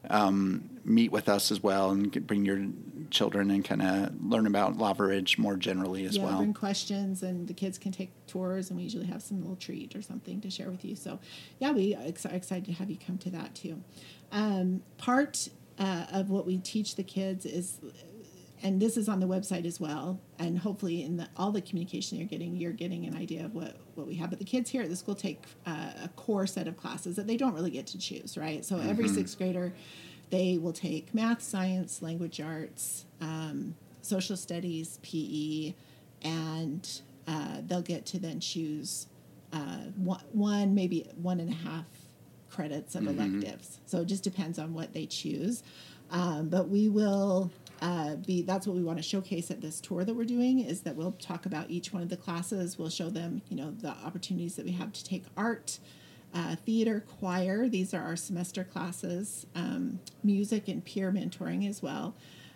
um, 0.09 0.69
meet 0.83 1.11
with 1.11 1.29
us 1.29 1.51
as 1.51 1.61
well 1.63 1.91
and 1.91 2.11
get- 2.11 2.27
bring 2.27 2.45
your 2.45 2.67
children 3.09 3.51
and 3.51 3.63
kind 3.63 3.81
of 3.81 4.21
learn 4.23 4.47
about 4.47 4.77
Lava 4.77 5.03
Ridge 5.05 5.37
more 5.37 5.55
generally 5.55 6.05
as 6.05 6.17
yeah, 6.17 6.25
well. 6.25 6.37
bring 6.39 6.53
questions, 6.53 7.23
and 7.23 7.47
the 7.47 7.53
kids 7.53 7.77
can 7.77 7.91
take 7.91 8.11
tours, 8.27 8.69
and 8.69 8.77
we 8.77 8.83
usually 8.83 9.05
have 9.05 9.21
some 9.21 9.39
little 9.39 9.55
treat 9.55 9.95
or 9.95 10.01
something 10.01 10.41
to 10.41 10.49
share 10.49 10.69
with 10.69 10.83
you. 10.83 10.95
So, 10.95 11.19
yeah, 11.59 11.71
we 11.71 11.95
are 11.95 12.03
ex- 12.05 12.25
excited 12.25 12.65
to 12.65 12.73
have 12.73 12.89
you 12.89 12.97
come 12.97 13.17
to 13.19 13.29
that 13.31 13.55
too. 13.55 13.81
Um, 14.31 14.81
part 14.97 15.47
uh, 15.77 16.05
of 16.11 16.29
what 16.29 16.45
we 16.45 16.57
teach 16.57 16.95
the 16.95 17.03
kids 17.03 17.45
is, 17.45 17.79
and 18.63 18.81
this 18.81 18.95
is 18.95 19.09
on 19.09 19.19
the 19.19 19.27
website 19.27 19.65
as 19.65 19.79
well, 19.79 20.19
and 20.39 20.57
hopefully 20.57 21.03
in 21.03 21.17
the, 21.17 21.27
all 21.35 21.51
the 21.51 21.61
communication 21.61 22.17
you're 22.17 22.27
getting, 22.27 22.55
you're 22.55 22.71
getting 22.71 23.05
an 23.05 23.15
idea 23.15 23.45
of 23.45 23.53
what 23.53 23.75
what 23.95 24.07
we 24.07 24.15
have. 24.15 24.29
But 24.29 24.39
the 24.39 24.45
kids 24.45 24.69
here 24.69 24.81
at 24.81 24.89
the 24.89 24.95
school 24.95 25.15
take 25.15 25.43
uh, 25.67 25.91
a 26.03 26.09
core 26.15 26.47
set 26.47 26.67
of 26.67 26.77
classes 26.77 27.17
that 27.17 27.27
they 27.27 27.37
don't 27.37 27.53
really 27.53 27.71
get 27.71 27.85
to 27.87 27.97
choose, 27.97 28.37
right? 28.37 28.63
So 28.65 28.79
every 28.79 29.07
sixth 29.07 29.37
grader 29.37 29.73
they 30.29 30.57
will 30.57 30.73
take 30.73 31.13
math, 31.13 31.43
science, 31.43 32.01
language 32.01 32.41
arts, 32.41 33.05
um, 33.21 33.75
social 34.01 34.35
studies, 34.35 34.97
PE, 35.03 35.75
and 36.23 37.01
uh, 37.27 37.57
they'll 37.67 37.81
get 37.83 38.05
to 38.07 38.19
then 38.19 38.39
choose 38.39 39.07
uh, 39.51 39.77
one, 39.95 40.23
one, 40.31 40.73
maybe 40.73 41.07
one 41.21 41.39
and 41.39 41.51
a 41.51 41.55
half 41.55 41.85
credits 42.49 42.95
of 42.95 43.07
electives. 43.07 43.79
So 43.85 44.01
it 44.01 44.05
just 44.05 44.23
depends 44.23 44.57
on 44.57 44.73
what 44.73 44.93
they 44.93 45.05
choose. 45.05 45.61
Um, 46.11 46.49
but 46.49 46.69
we 46.69 46.89
will 46.89 47.51
uh, 47.81 48.15
be 48.15 48.41
that's 48.41 48.65
what 48.65 48.75
we 48.75 48.83
want 48.83 48.97
to 48.97 49.03
showcase 49.03 49.51
at 49.51 49.61
this 49.61 49.81
tour 49.81 50.03
that 50.05 50.13
we're 50.13 50.23
doing 50.23 50.59
is 50.59 50.81
that 50.81 50.95
we'll 50.95 51.11
talk 51.13 51.45
about 51.45 51.69
each 51.69 51.91
one 51.91 52.01
of 52.01 52.09
the 52.09 52.17
classes. 52.17 52.77
We'll 52.77 52.89
show 52.89 53.09
them, 53.09 53.41
you 53.49 53.57
know, 53.57 53.71
the 53.71 53.89
opportunities 53.89 54.55
that 54.55 54.65
we 54.65 54.71
have 54.71 54.93
to 54.93 55.03
take 55.03 55.25
art, 55.35 55.79
uh, 56.33 56.55
theater, 56.55 57.03
choir. 57.19 57.67
These 57.67 57.93
are 57.93 58.01
our 58.01 58.15
semester 58.15 58.63
classes, 58.63 59.45
um, 59.55 59.99
music 60.23 60.67
and 60.67 60.83
peer 60.83 61.11
mentoring 61.11 61.67
as 61.67 61.81
well. 61.81 62.15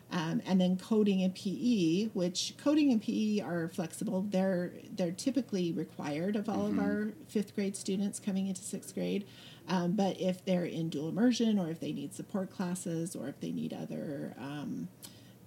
Um, 0.10 0.42
and 0.46 0.62
then 0.62 0.78
coding 0.78 1.22
and 1.22 1.36
PE, 1.36 2.06
which 2.14 2.54
coding 2.58 2.92
and 2.94 3.02
PE 3.02 3.42
are 3.42 3.68
flexible. 3.68 4.26
They're 4.30 4.72
they're 4.96 5.12
typically 5.12 5.74
required 5.74 6.38
of 6.38 6.48
all 6.48 6.68
of 6.68 6.80
our 6.80 7.10
fifth 7.28 7.54
grade 7.56 7.76
students 7.76 8.18
coming 8.18 8.48
into 8.48 8.62
sixth 8.62 8.94
grade. 8.94 9.26
Um, 9.68 9.94
but 9.94 10.20
if 10.20 10.44
they're 10.46 10.66
in 10.66 10.90
dual 10.90 11.10
immersion, 11.10 11.60
or 11.60 11.70
if 11.70 11.80
they 11.80 11.92
need 11.92 12.14
support 12.14 12.52
classes, 12.52 13.16
or 13.16 13.28
if 13.28 13.40
they 13.40 13.52
need 13.52 13.74
other 13.74 14.34
um, 14.40 14.88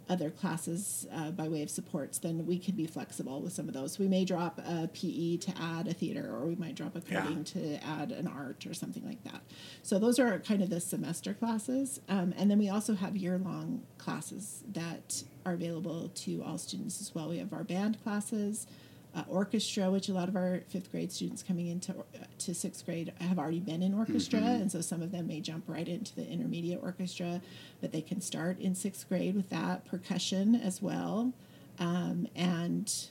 other 0.09 0.29
classes 0.29 1.07
uh, 1.15 1.31
by 1.31 1.47
way 1.47 1.63
of 1.63 1.71
supports, 1.71 2.19
then 2.19 2.45
we 2.45 2.59
can 2.59 2.75
be 2.75 2.85
flexible 2.85 3.41
with 3.41 3.53
some 3.53 3.69
of 3.69 3.75
those. 3.75 3.97
We 3.97 4.09
may 4.09 4.25
drop 4.25 4.59
a 4.59 4.89
PE 4.93 5.37
to 5.37 5.53
add 5.57 5.87
a 5.87 5.95
theater, 5.95 6.29
or 6.35 6.47
we 6.47 6.57
might 6.57 6.75
drop 6.75 6.97
a 6.97 7.03
Yeah. 7.09 7.23
coding 7.23 7.45
to 7.45 7.77
add 7.85 8.11
an 8.11 8.27
art 8.27 8.67
or 8.67 8.75
something 8.75 9.07
like 9.07 9.23
that. 9.23 9.41
So 9.85 10.01
those 10.01 10.19
are 10.19 10.41
kind 10.41 10.63
of 10.63 10.69
the 10.71 10.81
semester 10.81 11.33
classes, 11.33 12.01
um, 12.09 12.35
and 12.37 12.51
then 12.51 12.59
we 12.59 12.69
also 12.69 12.95
have 12.95 13.17
year-long 13.17 13.83
classes 13.99 14.65
that 14.73 15.23
are 15.47 15.53
available 15.53 16.09
to 16.17 16.43
all 16.43 16.59
students 16.59 17.01
as 17.01 17.15
well. 17.15 17.29
We 17.29 17.39
have 17.39 17.53
our 17.53 17.63
band 17.65 18.03
classes. 18.03 18.67
Uh, 19.13 19.25
orchestra, 19.29 19.91
which 19.91 20.09
a 20.09 20.13
lot 20.13 20.29
of 20.29 20.37
our 20.37 20.61
fifth 20.69 20.89
grade 20.93 21.11
students 21.11 21.43
coming 21.43 21.67
into 21.67 21.91
uh, 21.93 22.05
to 22.39 22.55
sixth 22.55 22.85
grade 22.87 23.13
have 23.21 23.41
already 23.41 23.59
been 23.59 23.83
in 23.83 23.93
orchestra, 23.93 24.39
and 24.39 24.71
so 24.71 24.81
some 24.81 25.03
of 25.03 25.11
them 25.11 25.27
may 25.27 25.41
jump 25.41 25.65
right 25.67 25.89
into 25.89 26.15
the 26.15 26.25
intermediate 26.29 26.81
orchestra, 26.81 27.41
but 27.81 27.91
they 27.91 28.03
can 28.03 28.21
start 28.21 28.61
in 28.61 28.73
sixth 28.73 29.09
grade 29.09 29.35
with 29.35 29.51
that 29.51 29.85
percussion 29.85 30.55
as 30.55 30.81
well, 30.81 31.33
um, 31.81 32.29
and 32.37 33.09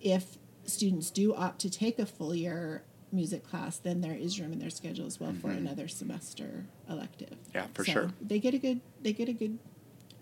if 0.00 0.38
students 0.66 1.10
do 1.10 1.34
opt 1.34 1.60
to 1.60 1.68
take 1.70 1.98
a 1.98 2.06
full 2.06 2.32
year 2.34 2.84
music 3.10 3.42
class, 3.44 3.76
then 3.76 4.02
there 4.02 4.14
is 4.14 4.40
room 4.40 4.52
in 4.52 4.58
their 4.60 4.70
schedule 4.70 5.06
as 5.06 5.18
well 5.20 5.32
for 5.32 5.50
another 5.50 5.88
semester 5.88 6.64
elective. 6.88 7.36
Yeah, 7.54 7.66
for 7.74 7.84
So 7.84 7.92
sure. 7.92 8.10
They 8.20 8.38
get 8.38 8.54
a 8.54 8.58
good 8.58 8.80
they 9.02 9.12
get 9.12 9.28
a 9.28 9.32
good 9.32 9.58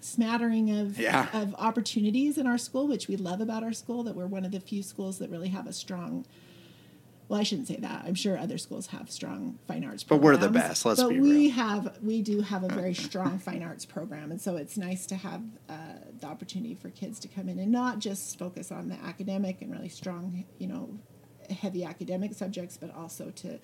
smattering 0.01 0.71
of 0.71 0.99
Yeah. 0.99 1.29
of 1.33 1.55
opportunities 1.59 2.39
in 2.39 2.47
our 2.47 2.59
school, 2.59 2.87
which 2.89 3.09
we 3.09 3.17
love 3.17 3.41
about 3.41 3.63
our 3.63 3.73
school. 3.73 4.03
That 4.05 4.15
we're 4.17 4.27
one 4.27 4.45
of 4.45 4.53
the 4.53 4.61
few 4.61 4.83
schools 4.83 5.19
that 5.19 5.31
really 5.31 5.49
have 5.49 5.67
a 5.67 5.73
strong. 5.73 6.27
Well, 7.29 7.39
I 7.39 7.45
shouldn't 7.45 7.69
say 7.69 7.77
that. 7.77 8.05
I'm 8.07 8.17
sure 8.17 8.37
other 8.37 8.59
schools 8.59 8.89
have 8.89 9.09
strong 9.09 9.61
fine 9.69 9.85
arts. 9.85 10.03
But 10.03 10.21
we're 10.21 10.37
the 10.37 10.49
best, 10.49 10.85
let's 10.85 11.01
but 11.01 11.11
be 11.11 11.21
we 11.21 11.31
real. 11.31 11.51
have 11.53 11.99
we 12.03 12.23
do 12.23 12.41
have 12.41 12.65
a 12.65 12.69
very 12.69 12.93
strong 12.95 13.39
fine 13.39 13.63
arts 13.63 13.85
program, 13.85 14.33
and 14.33 14.41
so 14.41 14.57
it's 14.57 14.77
nice 14.77 15.07
to 15.07 15.15
have 15.15 15.43
uh, 15.69 15.75
the 16.21 16.27
opportunity 16.27 16.75
for 16.75 16.91
kids 16.91 17.21
to 17.21 17.29
come 17.29 17.49
in 17.49 17.59
and 17.61 17.71
not 17.71 18.01
just 18.01 18.37
focus 18.39 18.73
on 18.73 18.89
the 18.89 18.97
academic 19.05 19.63
and 19.63 19.71
really 19.71 19.89
strong, 19.89 20.45
you 20.59 20.67
know, 20.67 20.99
heavy 21.51 21.85
academic 21.85 22.35
subjects, 22.35 22.77
but 22.77 22.93
also 22.97 23.31
to 23.31 23.61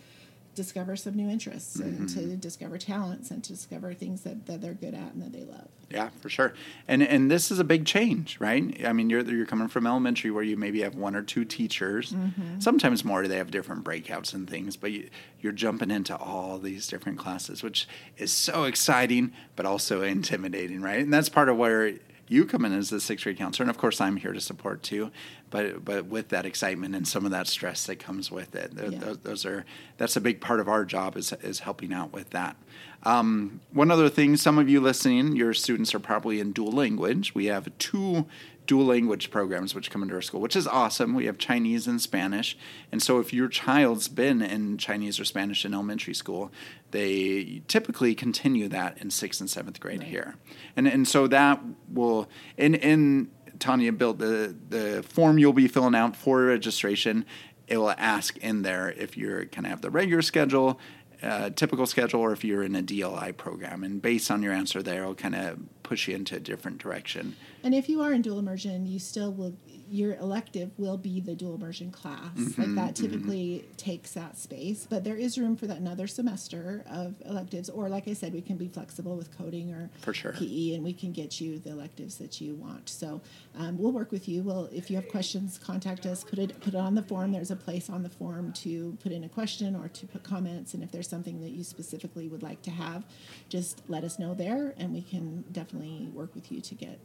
discover 0.56 0.96
some 0.96 1.14
new 1.14 1.28
interests 1.30 1.76
and 1.76 2.08
Mm-hmm. 2.08 2.30
to 2.30 2.36
discover 2.36 2.78
talents 2.78 3.30
and 3.30 3.44
to 3.44 3.52
discover 3.52 3.94
things 3.94 4.22
that, 4.22 4.46
that 4.46 4.60
they're 4.60 4.74
good 4.74 4.94
at 4.94 5.12
and 5.14 5.22
that 5.22 5.32
they 5.32 5.44
love. 5.44 5.68
Yeah, 5.88 6.08
for 6.20 6.28
sure. 6.28 6.52
And 6.88 7.00
and 7.00 7.30
this 7.30 7.52
is 7.52 7.60
a 7.60 7.64
big 7.64 7.86
change, 7.86 8.38
right? 8.40 8.84
I 8.84 8.92
mean, 8.92 9.08
you're 9.08 9.22
you're 9.22 9.46
coming 9.46 9.68
from 9.68 9.86
elementary 9.86 10.32
where 10.32 10.42
you 10.42 10.56
maybe 10.56 10.80
have 10.80 10.96
one 10.96 11.14
or 11.14 11.22
two 11.22 11.44
teachers, 11.44 12.12
sometimes 12.58 13.04
more. 13.04 13.28
They 13.28 13.36
have 13.36 13.52
different 13.52 13.84
breakouts 13.84 14.34
and 14.34 14.50
things, 14.50 14.76
but 14.76 14.90
you, 14.90 15.08
you're 15.40 15.52
jumping 15.52 15.92
into 15.92 16.16
all 16.16 16.58
these 16.58 16.88
different 16.88 17.18
classes, 17.18 17.62
which 17.62 17.86
is 18.18 18.32
so 18.32 18.64
exciting, 18.64 19.32
but 19.54 19.64
also 19.64 20.02
intimidating, 20.02 20.80
right? 20.80 20.98
And 21.00 21.12
that's 21.12 21.28
part 21.28 21.48
of 21.48 21.56
where 21.56 21.92
you 22.28 22.44
come 22.44 22.64
in 22.64 22.72
as 22.72 22.90
the 22.90 23.00
sixth 23.00 23.24
grade 23.24 23.38
counselor, 23.38 23.64
and 23.64 23.70
of 23.70 23.78
course 23.78 24.00
I'm 24.00 24.16
here 24.16 24.32
to 24.32 24.40
support 24.40 24.82
too. 24.82 25.10
But 25.50 25.84
but 25.84 26.06
with 26.06 26.28
that 26.30 26.44
excitement 26.46 26.94
and 26.94 27.06
some 27.06 27.24
of 27.24 27.30
that 27.30 27.46
stress 27.46 27.86
that 27.86 27.96
comes 27.98 28.30
with 28.30 28.54
it, 28.54 28.72
Yeah. 28.74 28.98
those, 28.98 29.18
those 29.18 29.46
are 29.46 29.64
that's 29.96 30.16
a 30.16 30.20
big 30.20 30.40
part 30.40 30.60
of 30.60 30.68
our 30.68 30.84
job 30.84 31.16
is 31.16 31.32
is 31.42 31.60
helping 31.60 31.92
out 31.92 32.12
with 32.12 32.30
that. 32.30 32.56
Um, 33.04 33.60
one 33.72 33.90
other 33.92 34.08
thing, 34.08 34.36
some 34.36 34.58
of 34.58 34.68
you 34.68 34.80
listening, 34.80 35.36
your 35.36 35.54
students 35.54 35.94
are 35.94 36.00
probably 36.00 36.40
in 36.40 36.52
dual 36.52 36.72
language. 36.72 37.34
We 37.34 37.46
have 37.46 37.68
two 37.78 38.26
dual 38.66 38.86
language 38.86 39.30
programs 39.30 39.74
which 39.74 39.90
come 39.90 40.02
into 40.02 40.14
our 40.14 40.22
school, 40.22 40.40
which 40.40 40.56
is 40.56 40.66
awesome. 40.66 41.14
We 41.14 41.26
have 41.26 41.38
Chinese 41.38 41.86
and 41.86 42.00
Spanish. 42.00 42.56
And 42.90 43.02
so 43.02 43.18
if 43.20 43.32
your 43.32 43.48
child's 43.48 44.08
been 44.08 44.42
in 44.42 44.78
Chinese 44.78 45.20
or 45.20 45.24
Spanish 45.24 45.64
in 45.64 45.72
elementary 45.74 46.14
school, 46.14 46.50
they 46.90 47.62
typically 47.68 48.14
continue 48.14 48.68
that 48.68 48.98
in 48.98 49.10
sixth 49.10 49.40
and 49.40 49.48
seventh 49.50 49.80
grade 49.80 50.00
Right. 50.00 50.08
here. 50.08 50.34
And 50.76 50.86
and 50.86 51.06
so 51.06 51.26
that 51.28 51.60
will 51.92 52.28
in 52.56 52.74
in 52.74 53.30
Tanya 53.58 53.92
built 53.92 54.18
the 54.18 54.54
the 54.68 55.02
form 55.02 55.38
you'll 55.38 55.52
be 55.52 55.68
filling 55.68 55.94
out 55.94 56.16
for 56.16 56.44
registration. 56.44 57.24
It 57.68 57.78
will 57.78 57.94
ask 57.98 58.36
in 58.38 58.62
there 58.62 58.90
if 58.90 59.16
you're 59.16 59.46
kind 59.46 59.66
of 59.66 59.70
have 59.70 59.80
the 59.80 59.90
regular 59.90 60.22
schedule, 60.22 60.78
uh, 61.22 61.50
typical 61.50 61.86
schedule, 61.86 62.20
or 62.20 62.32
if 62.32 62.44
you're 62.44 62.62
in 62.62 62.76
a 62.76 62.82
DLI 62.82 63.36
program. 63.36 63.82
And 63.82 64.00
based 64.00 64.30
on 64.30 64.42
your 64.42 64.52
answer 64.52 64.82
there, 64.82 65.02
it'll 65.02 65.14
kind 65.14 65.34
of 65.34 65.58
push 65.86 66.08
you 66.08 66.16
into 66.16 66.34
a 66.34 66.40
different 66.40 66.78
direction. 66.78 67.36
And 67.62 67.72
if 67.72 67.88
you 67.88 68.02
are 68.02 68.12
in 68.12 68.20
dual 68.20 68.40
immersion, 68.40 68.86
you 68.86 68.98
still 68.98 69.32
will 69.32 69.54
your 69.90 70.14
elective 70.16 70.70
will 70.78 70.96
be 70.96 71.20
the 71.20 71.34
dual 71.34 71.54
immersion 71.54 71.90
class. 71.90 72.36
Mm-hmm, 72.36 72.60
like 72.60 72.74
that 72.74 72.96
typically 72.96 73.64
takes 73.76 74.12
that 74.12 74.38
space, 74.38 74.86
but 74.88 75.04
there 75.04 75.16
is 75.16 75.38
room 75.38 75.56
for 75.56 75.66
that 75.66 75.78
another 75.78 76.06
semester 76.06 76.84
of 76.90 77.14
electives. 77.24 77.68
Or 77.68 77.88
like 77.88 78.08
I 78.08 78.12
said, 78.12 78.32
we 78.32 78.40
can 78.40 78.56
be 78.56 78.68
flexible 78.68 79.16
with 79.16 79.36
coding 79.36 79.72
or 79.72 79.90
For 80.00 80.14
sure. 80.14 80.32
PE, 80.32 80.74
and 80.74 80.84
we 80.84 80.92
can 80.92 81.12
get 81.12 81.40
you 81.40 81.58
the 81.58 81.70
electives 81.70 82.16
that 82.16 82.40
you 82.40 82.54
want. 82.54 82.88
So 82.88 83.20
um, 83.58 83.78
we'll 83.78 83.92
work 83.92 84.12
with 84.12 84.28
you. 84.28 84.42
We'll 84.42 84.66
if 84.72 84.90
you 84.90 84.96
have 84.96 85.08
questions, 85.08 85.58
contact 85.58 86.06
us. 86.06 86.24
Put 86.24 86.38
it 86.38 86.60
put 86.60 86.74
it 86.74 86.78
on 86.78 86.94
the 86.94 87.02
form. 87.02 87.32
There's 87.32 87.50
a 87.50 87.56
place 87.56 87.88
on 87.88 88.02
the 88.02 88.10
form 88.10 88.52
to 88.54 88.96
put 89.02 89.12
in 89.12 89.24
a 89.24 89.28
question 89.28 89.76
or 89.76 89.88
to 89.88 90.06
put 90.06 90.22
comments. 90.22 90.74
And 90.74 90.82
if 90.82 90.90
there's 90.90 91.08
something 91.08 91.40
that 91.40 91.50
you 91.50 91.64
specifically 91.64 92.28
would 92.28 92.42
like 92.42 92.62
to 92.62 92.70
have, 92.70 93.04
just 93.48 93.82
let 93.88 94.04
us 94.04 94.18
know 94.18 94.34
there, 94.34 94.74
and 94.76 94.92
we 94.92 95.02
can 95.02 95.44
definitely 95.52 96.08
work 96.12 96.34
with 96.34 96.50
you 96.50 96.60
to 96.60 96.74
get 96.74 96.98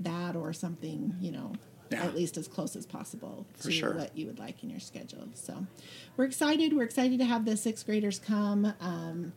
that 0.00 0.36
or 0.36 0.52
something, 0.52 1.14
you 1.20 1.30
know, 1.30 1.52
Yeah. 1.90 2.02
at 2.04 2.14
least 2.16 2.36
as 2.36 2.48
close 2.48 2.74
as 2.76 2.86
possible 2.86 3.46
For 3.56 3.64
to 3.64 3.70
sure. 3.72 3.94
what 3.94 4.16
you 4.16 4.26
would 4.26 4.38
like 4.38 4.62
in 4.62 4.70
your 4.70 4.80
schedule. 4.80 5.28
So 5.34 5.66
we're 6.16 6.24
excited. 6.24 6.72
We're 6.72 6.84
excited 6.84 7.18
to 7.18 7.24
have 7.24 7.44
the 7.44 7.56
sixth 7.56 7.84
graders 7.86 8.18
come. 8.18 8.72
Um, 8.80 9.32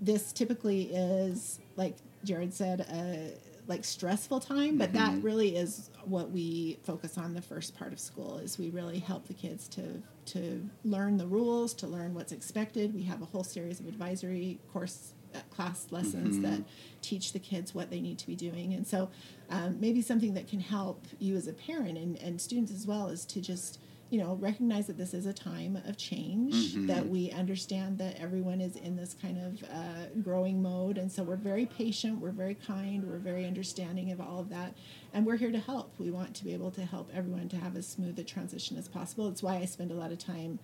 this 0.00 0.32
typically 0.32 0.84
is, 0.94 1.58
like 1.76 1.96
Jared 2.24 2.54
said, 2.54 2.80
a 2.82 3.32
like 3.66 3.84
stressful 3.84 4.40
time, 4.40 4.78
but 4.78 4.92
Mm-hmm. 4.92 5.16
that 5.16 5.22
really 5.22 5.56
is 5.56 5.90
what 6.04 6.30
we 6.30 6.78
focus 6.82 7.16
on 7.18 7.34
the 7.34 7.42
first 7.42 7.76
part 7.78 7.92
of 7.92 8.00
school 8.00 8.38
is 8.38 8.58
we 8.58 8.70
really 8.70 8.98
help 8.98 9.26
the 9.28 9.34
kids 9.34 9.68
to 9.68 10.02
to 10.26 10.68
learn 10.84 11.16
the 11.16 11.26
rules, 11.26 11.74
to 11.74 11.86
learn 11.86 12.14
what's 12.14 12.30
expected. 12.32 12.94
We 12.94 13.02
have 13.04 13.20
a 13.22 13.24
whole 13.26 13.42
series 13.44 13.80
of 13.80 13.86
advisory 13.86 14.58
course 14.72 15.14
uh, 15.34 15.38
class 15.50 15.86
lessons 15.90 16.36
Mm-hmm. 16.36 16.42
that 16.50 16.62
teach 17.02 17.32
the 17.32 17.38
kids 17.38 17.74
what 17.74 17.90
they 17.90 18.00
need 18.00 18.18
to 18.18 18.26
be 18.26 18.34
doing. 18.36 18.74
And 18.74 18.86
so 18.86 19.08
um, 19.50 19.78
maybe 19.80 20.00
something 20.00 20.34
that 20.34 20.48
can 20.48 20.60
help 20.60 21.06
you 21.18 21.36
as 21.36 21.46
a 21.48 21.52
parent 21.52 21.98
and, 21.98 22.16
and 22.22 22.40
students 22.40 22.72
as 22.72 22.86
well 22.86 23.08
is 23.08 23.24
to 23.26 23.40
just 23.40 23.80
you 24.10 24.18
know 24.20 24.34
recognize 24.40 24.86
that 24.88 24.98
this 24.98 25.14
is 25.14 25.26
a 25.26 25.32
time 25.32 25.76
of 25.86 25.96
change 25.96 26.54
Mm-hmm. 26.70 26.86
that 26.86 27.08
we 27.08 27.30
understand 27.30 27.98
that 27.98 28.20
everyone 28.20 28.60
is 28.60 28.76
in 28.76 28.96
this 28.96 29.14
kind 29.20 29.38
of 29.38 29.62
uh, 29.70 30.20
growing 30.22 30.60
mode. 30.62 30.98
And 30.98 31.10
so 31.10 31.22
we're 31.22 31.36
very 31.36 31.66
patient 31.66 32.20
we're 32.20 32.30
very 32.30 32.54
kind 32.54 33.04
we're 33.08 33.18
very 33.18 33.44
understanding 33.46 34.10
of 34.12 34.20
all 34.20 34.38
of 34.38 34.48
that. 34.50 34.74
And 35.12 35.26
we're 35.26 35.36
here 35.36 35.50
to 35.52 35.58
help. 35.58 35.92
We 35.98 36.10
want 36.10 36.34
to 36.36 36.44
be 36.44 36.52
able 36.54 36.70
to 36.72 36.82
help 36.84 37.10
everyone 37.14 37.48
to 37.50 37.56
have 37.56 37.76
as 37.76 37.86
smooth 37.86 38.18
a 38.18 38.24
transition 38.24 38.76
as 38.76 38.88
possible. 38.88 39.28
It's 39.28 39.42
why 39.42 39.56
i 39.56 39.64
spend 39.64 39.90
a 39.90 39.94
lot 39.94 40.12
of 40.12 40.18
time 40.18 40.58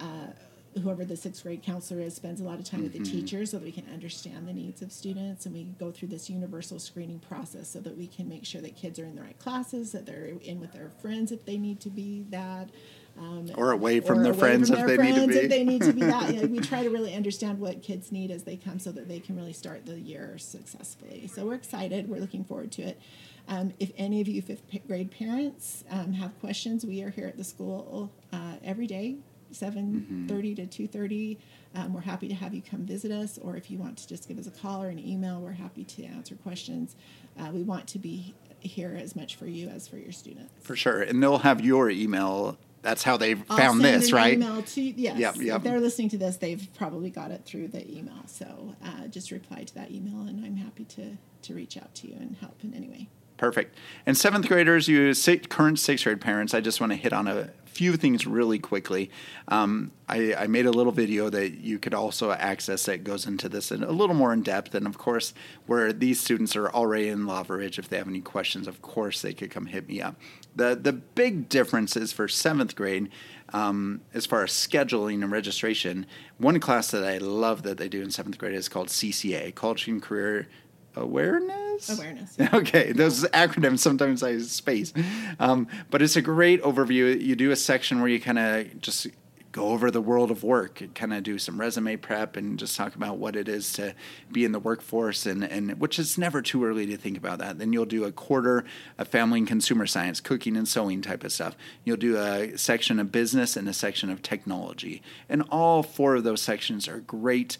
uh, 0.00 0.28
whoever 0.78 1.04
the 1.04 1.16
sixth 1.16 1.42
grade 1.42 1.62
counselor 1.62 2.00
is 2.00 2.14
spends 2.14 2.40
a 2.40 2.44
lot 2.44 2.58
of 2.58 2.64
time 2.64 2.82
with 2.82 2.92
the 2.92 3.00
teachers 3.00 3.50
so 3.50 3.58
that 3.58 3.64
we 3.64 3.72
can 3.72 3.86
understand 3.92 4.46
the 4.48 4.52
needs 4.52 4.82
of 4.82 4.92
students 4.92 5.46
and 5.46 5.54
we 5.54 5.64
go 5.64 5.90
through 5.90 6.08
this 6.08 6.28
universal 6.30 6.78
screening 6.78 7.18
process 7.18 7.68
so 7.68 7.80
that 7.80 7.96
we 7.96 8.06
can 8.06 8.28
make 8.28 8.44
sure 8.44 8.60
that 8.60 8.76
kids 8.76 8.98
are 8.98 9.04
in 9.04 9.14
the 9.16 9.22
right 9.22 9.38
classes 9.38 9.92
that 9.92 10.06
they're 10.06 10.30
in 10.42 10.60
with 10.60 10.72
their 10.72 10.90
friends 11.00 11.32
if 11.32 11.44
they 11.44 11.56
need 11.56 11.80
to 11.80 11.90
be 11.90 12.24
that 12.30 12.70
um, 13.18 13.50
Or 13.56 13.72
away 13.72 14.00
from 14.00 14.20
or 14.20 14.22
their 14.22 14.32
away 14.32 14.40
friends 14.40 14.70
from 14.70 14.78
if 14.78 14.86
their 14.86 14.96
they 14.96 15.02
need 15.02 15.14
to 15.14 15.14
friends 15.16 15.32
be. 15.32 15.38
if 15.40 15.50
they 15.50 15.64
need 15.64 15.82
to 15.82 15.92
be 15.92 16.00
that. 16.02 16.28
You 16.34 16.42
know, 16.42 16.46
we 16.46 16.60
try 16.60 16.82
to 16.84 16.90
really 16.90 17.14
understand 17.14 17.58
what 17.58 17.82
kids 17.82 18.12
need 18.12 18.30
as 18.30 18.44
they 18.44 18.56
come 18.56 18.78
so 18.78 18.92
that 18.92 19.08
they 19.08 19.18
can 19.18 19.34
really 19.36 19.52
start 19.52 19.86
the 19.86 19.98
year 19.98 20.38
successfully. 20.38 21.26
So 21.26 21.46
we're 21.46 21.54
excited. 21.54 22.08
We're 22.08 22.20
looking 22.20 22.44
forward 22.44 22.70
to 22.72 22.82
it. 22.82 23.00
Um, 23.48 23.72
if 23.80 23.92
any 23.96 24.20
of 24.20 24.28
you 24.28 24.42
fifth 24.42 24.62
grade 24.86 25.10
parents 25.10 25.82
um, 25.90 26.12
have 26.12 26.38
questions 26.38 26.84
we 26.84 27.02
are 27.02 27.10
here 27.10 27.26
at 27.26 27.38
the 27.38 27.44
school 27.44 28.12
uh, 28.32 28.56
every 28.62 28.86
day 28.86 29.16
7.30 29.52 30.68
to 30.68 30.88
2.30 30.88 31.38
um, 31.74 31.92
we're 31.92 32.00
happy 32.00 32.28
to 32.28 32.34
have 32.34 32.54
you 32.54 32.62
come 32.62 32.86
visit 32.86 33.10
us 33.10 33.38
or 33.38 33.56
if 33.56 33.70
you 33.70 33.78
want 33.78 33.98
to 33.98 34.08
just 34.08 34.28
give 34.28 34.38
us 34.38 34.46
a 34.46 34.50
call 34.50 34.82
or 34.82 34.88
an 34.88 34.98
email 34.98 35.40
we're 35.40 35.52
happy 35.52 35.84
to 35.84 36.04
answer 36.04 36.34
questions 36.36 36.96
uh, 37.38 37.50
we 37.52 37.62
want 37.62 37.86
to 37.88 37.98
be 37.98 38.34
here 38.60 38.98
as 39.00 39.14
much 39.14 39.36
for 39.36 39.46
you 39.46 39.68
as 39.68 39.86
for 39.86 39.96
your 39.98 40.12
students 40.12 40.52
For 40.60 40.76
sure. 40.76 41.02
And 41.02 41.22
they'll 41.22 41.38
have 41.38 41.60
your 41.60 41.90
email 41.90 42.58
that's 42.80 43.02
how 43.02 43.16
they 43.16 43.34
found 43.34 43.80
this, 43.80 44.12
right? 44.12 44.34
Email 44.34 44.62
to 44.62 44.80
yes. 44.80 45.18
Yep, 45.18 45.36
yep. 45.38 45.56
If 45.56 45.62
they're 45.64 45.80
listening 45.80 46.10
to 46.10 46.18
this, 46.18 46.36
they've 46.36 46.64
probably 46.76 47.10
got 47.10 47.32
it 47.32 47.44
through 47.44 47.68
the 47.68 47.86
email. 47.90 48.22
So 48.26 48.76
uh, 48.84 49.08
just 49.08 49.32
reply 49.32 49.64
to 49.64 49.74
that 49.74 49.90
email, 49.90 50.20
and 50.22 50.44
I'm 50.44 50.56
happy 50.56 50.84
to 50.84 51.16
to 51.42 51.54
reach 51.54 51.76
out 51.76 51.92
to 51.96 52.08
you 52.08 52.14
and 52.14 52.36
help 52.40 52.62
in 52.62 52.74
any 52.74 52.88
way. 52.88 53.08
Perfect. 53.38 53.76
And 54.04 54.16
seventh 54.16 54.48
graders, 54.48 54.88
you 54.88 55.14
current 55.48 55.78
sixth 55.78 56.04
grade 56.04 56.20
parents, 56.20 56.52
I 56.52 56.60
just 56.60 56.80
want 56.80 56.92
to 56.92 56.96
hit 56.96 57.12
on 57.12 57.28
a 57.28 57.50
few 57.78 57.96
things 57.96 58.26
really 58.26 58.58
quickly. 58.58 59.08
Um, 59.46 59.92
I, 60.08 60.34
I 60.34 60.46
made 60.48 60.66
a 60.66 60.72
little 60.72 60.90
video 60.90 61.30
that 61.30 61.60
you 61.60 61.78
could 61.78 61.94
also 61.94 62.32
access 62.32 62.86
that 62.86 63.04
goes 63.04 63.24
into 63.24 63.48
this 63.48 63.70
in 63.70 63.84
a 63.84 63.92
little 63.92 64.16
more 64.16 64.32
in 64.32 64.42
depth. 64.42 64.74
And 64.74 64.84
of 64.84 64.98
course, 64.98 65.32
where 65.66 65.92
these 65.92 66.18
students 66.18 66.56
are 66.56 66.68
already 66.68 67.08
in 67.08 67.28
Lava 67.28 67.56
Ridge, 67.56 67.78
if 67.78 67.88
they 67.88 67.96
have 67.96 68.08
any 68.08 68.20
questions, 68.20 68.66
of 68.66 68.82
course 68.82 69.22
they 69.22 69.32
could 69.32 69.52
come 69.52 69.66
hit 69.66 69.86
me 69.86 70.02
up. 70.02 70.16
The 70.56 70.74
the 70.74 70.92
big 70.92 71.48
difference 71.48 71.96
is 71.96 72.12
for 72.12 72.26
seventh 72.26 72.74
grade. 72.74 73.10
Um, 73.50 74.02
as 74.12 74.26
far 74.26 74.42
as 74.42 74.50
scheduling 74.50 75.22
and 75.22 75.30
registration, 75.30 76.04
one 76.36 76.58
class 76.60 76.90
that 76.90 77.04
I 77.04 77.16
love 77.16 77.62
that 77.62 77.78
they 77.78 77.88
do 77.88 78.02
in 78.02 78.10
seventh 78.10 78.36
grade 78.36 78.54
is 78.54 78.68
called 78.68 78.88
CCA, 78.88 79.54
Culture 79.54 79.90
and 79.90 80.02
Career 80.02 80.48
Awareness. 81.02 81.98
Awareness. 81.98 82.36
Okay, 82.54 82.92
those 82.92 83.24
acronyms 83.24 83.78
sometimes 83.78 84.22
I 84.22 84.38
space, 84.38 84.92
um, 85.38 85.68
but 85.90 86.02
it's 86.02 86.16
a 86.16 86.22
great 86.22 86.62
overview. 86.62 87.20
You 87.20 87.36
do 87.36 87.50
a 87.50 87.56
section 87.56 88.00
where 88.00 88.08
you 88.08 88.20
kind 88.20 88.38
of 88.38 88.80
just 88.80 89.06
go 89.52 89.68
over 89.68 89.90
the 89.90 90.00
world 90.00 90.30
of 90.30 90.42
work, 90.44 90.82
kind 90.94 91.12
of 91.12 91.22
do 91.22 91.38
some 91.38 91.58
resume 91.58 91.96
prep, 91.96 92.36
and 92.36 92.58
just 92.58 92.76
talk 92.76 92.94
about 92.94 93.18
what 93.18 93.34
it 93.34 93.48
is 93.48 93.72
to 93.72 93.94
be 94.30 94.44
in 94.44 94.52
the 94.52 94.58
workforce, 94.58 95.26
and 95.26 95.44
and 95.44 95.80
which 95.80 95.98
is 95.98 96.18
never 96.18 96.42
too 96.42 96.64
early 96.64 96.86
to 96.86 96.96
think 96.96 97.16
about 97.16 97.38
that. 97.38 97.58
Then 97.58 97.72
you'll 97.72 97.84
do 97.84 98.04
a 98.04 98.12
quarter 98.12 98.64
of 98.98 99.08
family 99.08 99.40
and 99.40 99.48
consumer 99.48 99.86
science, 99.86 100.20
cooking 100.20 100.56
and 100.56 100.68
sewing 100.68 101.02
type 101.02 101.24
of 101.24 101.32
stuff. 101.32 101.56
You'll 101.84 101.96
do 101.96 102.16
a 102.18 102.56
section 102.56 102.98
of 102.98 103.10
business 103.10 103.56
and 103.56 103.68
a 103.68 103.72
section 103.72 104.10
of 104.10 104.22
technology, 104.22 105.02
and 105.28 105.42
all 105.50 105.82
four 105.82 106.16
of 106.16 106.24
those 106.24 106.42
sections 106.42 106.86
are 106.88 107.00
great 107.00 107.58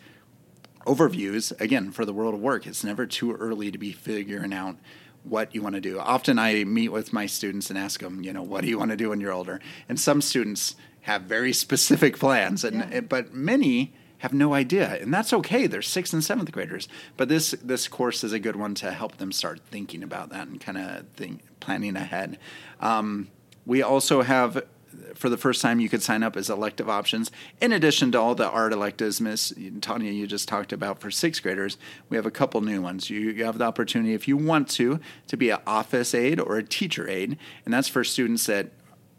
overviews 0.88 1.59
again 1.61 1.90
for 1.90 2.04
the 2.04 2.12
world 2.12 2.35
of 2.35 2.40
work. 2.40 2.66
It's 2.66 2.83
never 2.85 3.07
too 3.07 3.33
early 3.35 3.71
to 3.71 3.78
be 3.78 3.92
figuring 3.92 4.52
out 4.52 4.76
what 5.25 5.54
you 5.54 5.61
want 5.62 5.75
to 5.75 5.80
do. 5.80 5.99
Often 5.99 6.38
i 6.38 6.64
meet 6.64 6.88
with 6.90 7.12
my 7.12 7.26
students 7.26 7.68
and 7.71 7.78
ask 7.78 8.00
them 8.00 8.23
you 8.23 8.33
know 8.33 8.42
what 8.42 8.62
do 8.62 8.68
you 8.68 8.78
want 8.78 8.90
to 8.90 8.97
do 8.97 9.11
when 9.11 9.21
you're 9.21 9.33
older? 9.33 9.61
And 9.88 9.99
some 10.00 10.21
students 10.23 10.76
have 11.02 11.23
very 11.23 11.52
specific 11.64 12.18
plans 12.18 12.64
and 12.64 12.76
Yeah. 12.90 13.00
but 13.00 13.35
many 13.35 13.92
have 14.18 14.33
no 14.33 14.54
idea 14.54 14.87
and 15.02 15.12
that's 15.12 15.33
okay. 15.33 15.66
They're 15.66 15.83
sixth 15.83 16.12
and 16.12 16.25
seventh 16.25 16.50
graders. 16.52 16.88
But 17.16 17.28
this 17.28 17.50
this 17.62 17.88
course 17.88 18.25
is 18.25 18.33
a 18.33 18.38
good 18.40 18.57
one 18.57 18.75
to 18.76 18.90
help 18.92 19.18
them 19.18 19.33
start 19.33 19.61
thinking 19.71 20.02
about 20.02 20.30
that 20.30 20.49
and 20.49 20.61
kind 20.61 20.78
of 20.78 21.07
think 21.16 21.42
planning 21.61 21.97
ahead. 21.97 22.38
Um, 22.80 23.28
we 23.66 23.83
also 23.83 24.23
have 24.23 24.62
for 25.14 25.28
the 25.28 25.37
first 25.37 25.62
time 25.62 25.81
you 25.81 25.88
could 25.88 26.02
sign 26.02 26.23
up 26.23 26.37
as 26.37 26.50
elective 26.50 26.88
options. 26.88 27.31
In 27.61 27.73
addition 27.73 28.12
to 28.12 28.21
all 28.21 28.35
the 28.35 28.49
art 28.49 28.73
electives 28.73 29.21
miss 29.21 29.52
tanya 29.81 30.12
you 30.12 30.26
just 30.26 30.49
talked 30.49 30.73
about 30.73 31.00
for 31.00 31.11
sixth 31.11 31.43
graders 31.43 31.76
we 32.09 32.17
have 32.17 32.26
a 32.26 32.31
couple 32.31 32.61
new 32.61 32.81
ones. 32.83 33.11
You, 33.11 33.21
you 33.31 33.45
have 33.45 33.59
the 33.59 33.64
opportunity 33.64 34.14
if 34.14 34.28
you 34.28 34.37
want 34.37 34.69
to 34.71 35.00
to 35.26 35.37
be 35.37 35.50
an 35.50 35.61
office 35.67 36.14
aide 36.14 36.40
or 36.40 36.57
a 36.57 36.62
teacher 36.62 37.09
aide 37.09 37.37
and 37.64 37.75
that's 37.75 37.88
for 37.88 38.05
students 38.05 38.47
that 38.47 38.71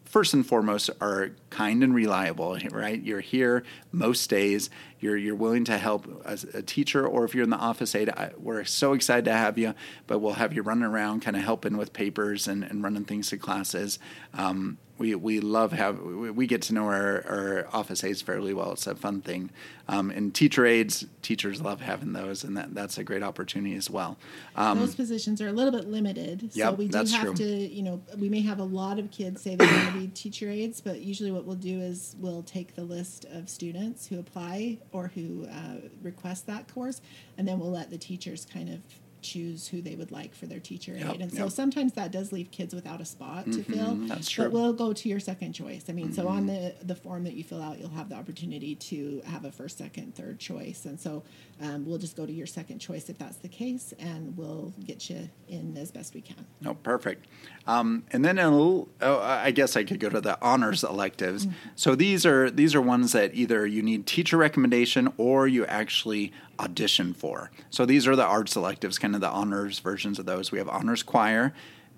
first 0.10 0.34
and 0.34 0.46
foremost 0.46 0.90
are 1.00 1.32
kind 1.52 1.84
and 1.84 1.94
reliable 1.94 2.58
right? 2.72 3.02
You're 3.04 3.20
here 3.20 3.64
most 3.92 4.30
days. 4.30 4.70
You're 5.00 5.18
you're 5.18 5.36
willing 5.36 5.66
to 5.66 5.78
help 5.78 6.24
as 6.26 6.44
a 6.46 6.64
teacher 6.64 7.08
or 7.08 7.26
if 7.26 7.36
you're 7.36 7.44
in 7.44 7.52
the 7.52 7.58
office 7.58 7.94
aide 7.94 8.10
I, 8.10 8.32
we're 8.38 8.64
so 8.66 8.94
excited 8.94 9.26
to 9.26 9.34
have 9.34 9.58
you 9.58 9.76
but 10.08 10.20
we'll 10.20 10.34
have 10.34 10.52
you 10.54 10.64
running 10.64 10.84
around 10.84 11.22
kind 11.22 11.38
of 11.38 11.44
helping 11.44 11.78
with 11.78 11.94
papers 11.94 12.48
and, 12.48 12.64
and 12.64 12.84
running 12.84 13.06
things 13.06 13.30
to 13.30 13.38
classes. 13.38 14.00
Um, 14.34 14.80
we, 15.00 15.16
we 15.16 15.40
love 15.40 15.72
have 15.72 16.02
we 16.02 16.30
we 16.30 16.46
get 16.46 16.62
to 16.64 16.74
know 16.74 16.84
our, 16.84 17.26
our 17.28 17.68
office 17.74 18.04
aides 18.04 18.22
fairly 18.22 18.54
well. 18.54 18.74
It's 18.74 18.86
a 18.86 18.94
fun 18.96 19.22
thing, 19.22 19.50
um, 19.88 20.12
and 20.12 20.36
teacher 20.36 20.66
aides 20.66 21.06
teachers 21.22 21.62
love 21.62 21.82
having 21.82 22.12
those, 22.14 22.44
and 22.44 22.56
that, 22.58 22.76
that's 22.76 22.98
a 22.98 23.04
great 23.04 23.24
opportunity 23.24 23.76
as 23.76 23.90
well. 23.90 24.18
Um, 24.56 24.78
Those 24.80 24.96
positions 24.96 25.42
are 25.42 25.48
a 25.48 25.54
little 25.54 25.72
bit 25.72 25.88
limited, 25.88 26.52
so 26.54 26.60
Yep, 26.60 26.78
we 26.78 26.86
do 26.86 26.92
that's 26.92 27.14
have 27.14 27.26
true. 27.28 27.36
to. 27.36 27.46
You 27.46 27.82
know, 27.82 28.02
we 28.18 28.30
may 28.30 28.42
have 28.42 28.60
a 28.60 28.64
lot 28.64 29.00
of 29.00 29.10
kids 29.10 29.42
say 29.42 29.56
they 29.56 29.66
want 29.66 29.94
to 29.94 30.00
be 30.00 30.08
teacher 30.08 30.50
aides, 30.50 30.82
but 30.82 31.00
usually 31.00 31.32
what 31.32 31.46
we'll 31.46 31.56
do 31.56 31.80
is 31.80 32.16
we'll 32.20 32.44
take 32.44 32.76
the 32.76 32.84
list 32.84 33.26
of 33.32 33.50
students 33.50 34.06
who 34.06 34.20
apply 34.20 34.80
or 34.92 35.08
who 35.16 35.48
uh, 35.50 35.88
request 36.04 36.46
that 36.48 36.72
course, 36.74 37.02
and 37.38 37.48
then 37.48 37.58
we'll 37.58 37.72
let 37.72 37.90
the 37.90 37.98
teachers 37.98 38.46
kind 38.46 38.70
of 38.70 38.82
choose 39.22 39.68
who 39.68 39.82
they 39.82 39.96
would 39.96 40.12
like 40.12 40.34
for 40.34 40.46
their 40.46 40.60
teacher. 40.60 40.94
Yep, 40.94 41.20
and 41.20 41.32
so 41.32 41.38
yep. 41.38 41.48
Mm-hmm, 41.48 41.48
sometimes 41.50 41.94
that 41.94 42.12
does 42.12 42.32
leave 42.32 42.52
kids 42.52 42.74
without 42.74 43.02
a 43.02 43.06
spot 43.06 43.46
to 43.52 43.64
fill. 43.64 43.96
that's 44.08 44.30
true. 44.30 44.46
Mm-hmm. 44.46 44.54
But 44.54 44.60
we'll 44.60 44.74
go 44.74 44.94
to 44.94 45.10
your 45.10 45.20
second 45.20 45.54
choice. 45.54 45.86
I 45.90 45.94
mean, 45.94 46.14
so 46.14 46.28
on 46.28 46.46
the 46.46 46.76
the 46.82 46.96
form 46.96 47.24
that 47.24 47.34
you 47.34 47.44
fill 47.44 47.62
out, 47.62 47.80
you'll 47.80 47.90
have 47.90 48.10
the 48.10 48.16
opportunity 48.16 48.76
to 48.76 49.22
have 49.26 49.46
a 49.46 49.52
first, 49.52 49.78
second, 49.78 50.16
third 50.16 50.40
choice, 50.40 50.86
and 50.86 51.00
so 51.00 51.24
um, 51.62 51.86
we'll 51.86 51.98
just 51.98 52.16
go 52.16 52.26
to 52.26 52.32
your 52.32 52.48
second 52.48 52.80
choice 52.80 53.10
if 53.10 53.18
that's 53.18 53.38
the 53.38 53.50
case, 53.50 53.94
and 54.00 54.38
we'll 54.38 54.74
get 54.86 55.10
you 55.10 55.30
in 55.48 55.76
as 55.78 55.92
best 55.92 56.14
we 56.14 56.22
can. 56.22 56.46
No, 56.62 56.74
perfect. 56.74 57.28
Um, 57.68 58.04
and 58.12 58.24
then 58.24 58.40
a 58.40 58.50
little, 58.50 58.90
oh, 59.02 59.20
I 59.20 59.52
guess 59.52 59.76
I 59.76 59.84
could 59.84 60.00
go 60.00 60.10
to 60.10 60.22
the 60.22 60.42
honors 60.42 60.84
electives. 60.90 61.48
So 61.76 61.96
these 61.96 62.26
are 62.26 62.50
these 62.50 62.76
are 62.76 62.82
ones 62.82 63.12
that 63.12 63.34
either 63.34 63.66
you 63.66 63.82
need 63.82 64.08
teacher 64.08 64.38
recommendation 64.38 65.12
or 65.18 65.48
you 65.48 65.66
actually 65.66 66.32
audition 66.60 67.14
for. 67.14 67.52
So 67.70 67.86
these 67.86 68.08
are 68.08 68.16
the 68.16 68.26
arts 68.26 68.56
electives, 68.56 69.00
kind 69.00 69.16
of 69.16 69.22
the 69.22 69.30
honors 69.30 69.80
versions 69.80 70.20
of 70.20 70.26
those. 70.26 70.52
We 70.52 70.58
have 70.58 70.70
honors 70.70 71.04
choir, 71.04 71.54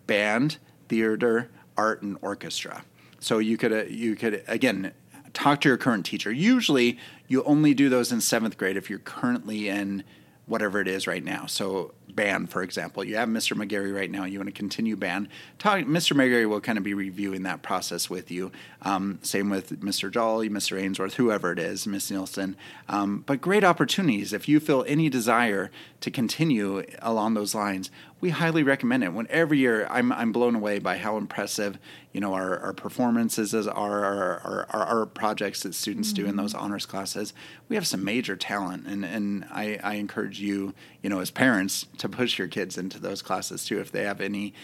band, 0.08 0.58
theater, 0.88 1.50
art, 1.78 2.02
and 2.02 2.18
orchestra. 2.22 2.84
So 3.20 3.40
you 3.40 3.58
could 3.58 3.74
uh, 3.74 3.84
you 3.84 4.16
could 4.16 4.44
again 4.48 4.94
talk 5.34 5.62
to 5.62 5.70
your 5.70 5.78
current 5.78 6.06
teacher. 6.06 6.32
Usually, 6.32 6.98
you 7.28 7.44
only 7.44 7.74
do 7.74 7.90
those 7.90 8.12
in 8.12 8.22
seventh 8.22 8.58
grade 8.58 8.78
if 8.78 8.90
you're 8.90 9.00
currently 9.00 9.70
in 9.70 10.04
whatever 10.46 10.82
it 10.82 10.88
is 10.88 11.08
right 11.08 11.24
now. 11.24 11.46
So 11.46 11.94
band, 12.16 12.50
for 12.50 12.64
example, 12.64 13.04
you 13.04 13.16
have 13.16 13.30
Mr. 13.30 13.56
McGarry 13.56 13.94
right 13.94 14.10
now. 14.10 14.26
You 14.26 14.40
want 14.40 14.48
to 14.48 14.54
continue 14.54 14.96
ban. 14.96 15.28
Talk, 15.60 15.80
Mr. 15.80 16.16
McGarry 16.16 16.48
will 16.48 16.62
kind 16.62 16.78
of 16.78 16.84
be 16.84 16.94
reviewing 16.94 17.44
that 17.44 17.62
process 17.62 18.10
with 18.10 18.32
you. 18.32 18.52
Um, 18.82 19.20
same 19.22 19.50
with 19.50 19.82
Mr. 19.82 20.12
Jolly, 20.12 20.50
Mr. 20.50 20.80
Ainsworth, 20.80 21.16
whoever 21.16 21.52
it 21.52 21.60
is, 21.60 21.86
Miss 21.88 22.10
Nielsen. 22.10 22.56
Um, 22.90 23.24
but 23.26 23.42
great 23.42 23.64
opportunities. 23.64 24.34
If 24.34 24.48
you 24.48 24.60
feel 24.60 24.84
any 24.88 25.10
desire 25.10 25.72
to 26.02 26.12
continue 26.12 26.84
along 27.02 27.36
those 27.36 27.54
lines, 27.54 27.92
we 28.22 28.30
highly 28.30 28.62
recommend 28.62 29.04
it. 29.04 29.14
When 29.14 29.28
every 29.30 29.58
year, 29.58 29.88
I'm 29.90 30.12
I'm 30.12 30.32
blown 30.32 30.56
away 30.56 30.78
by 30.78 30.98
how 30.98 31.18
impressive 31.18 31.80
you 32.14 32.22
know 32.22 32.34
our, 32.34 32.60
our 32.60 32.74
performances 32.74 33.54
as 33.54 33.68
our 33.68 34.06
our, 34.06 34.68
our 34.70 34.84
our 34.84 35.06
projects 35.08 35.64
that 35.64 35.74
students 35.74 36.14
do 36.14 36.28
in 36.28 36.36
those 36.36 36.54
honors 36.54 36.86
classes. 36.86 37.34
We 37.68 37.76
have 37.76 37.88
some 37.88 38.04
major 38.04 38.36
talent, 38.36 38.86
and 38.86 39.04
and 39.04 39.46
I, 39.52 39.80
I 39.84 39.96
encourage 39.96 40.40
you 40.40 40.74
you 41.02 41.10
know 41.10 41.20
as 41.20 41.32
parents 41.32 41.88
to 42.02 42.10
push 42.10 42.40
your 42.40 42.48
kids 42.48 42.80
into 42.80 43.00
those 43.00 43.22
classes 43.22 43.64
too 43.64 43.80
if 43.80 43.92
they 43.92 44.04
have 44.04 44.22
any 44.22 44.56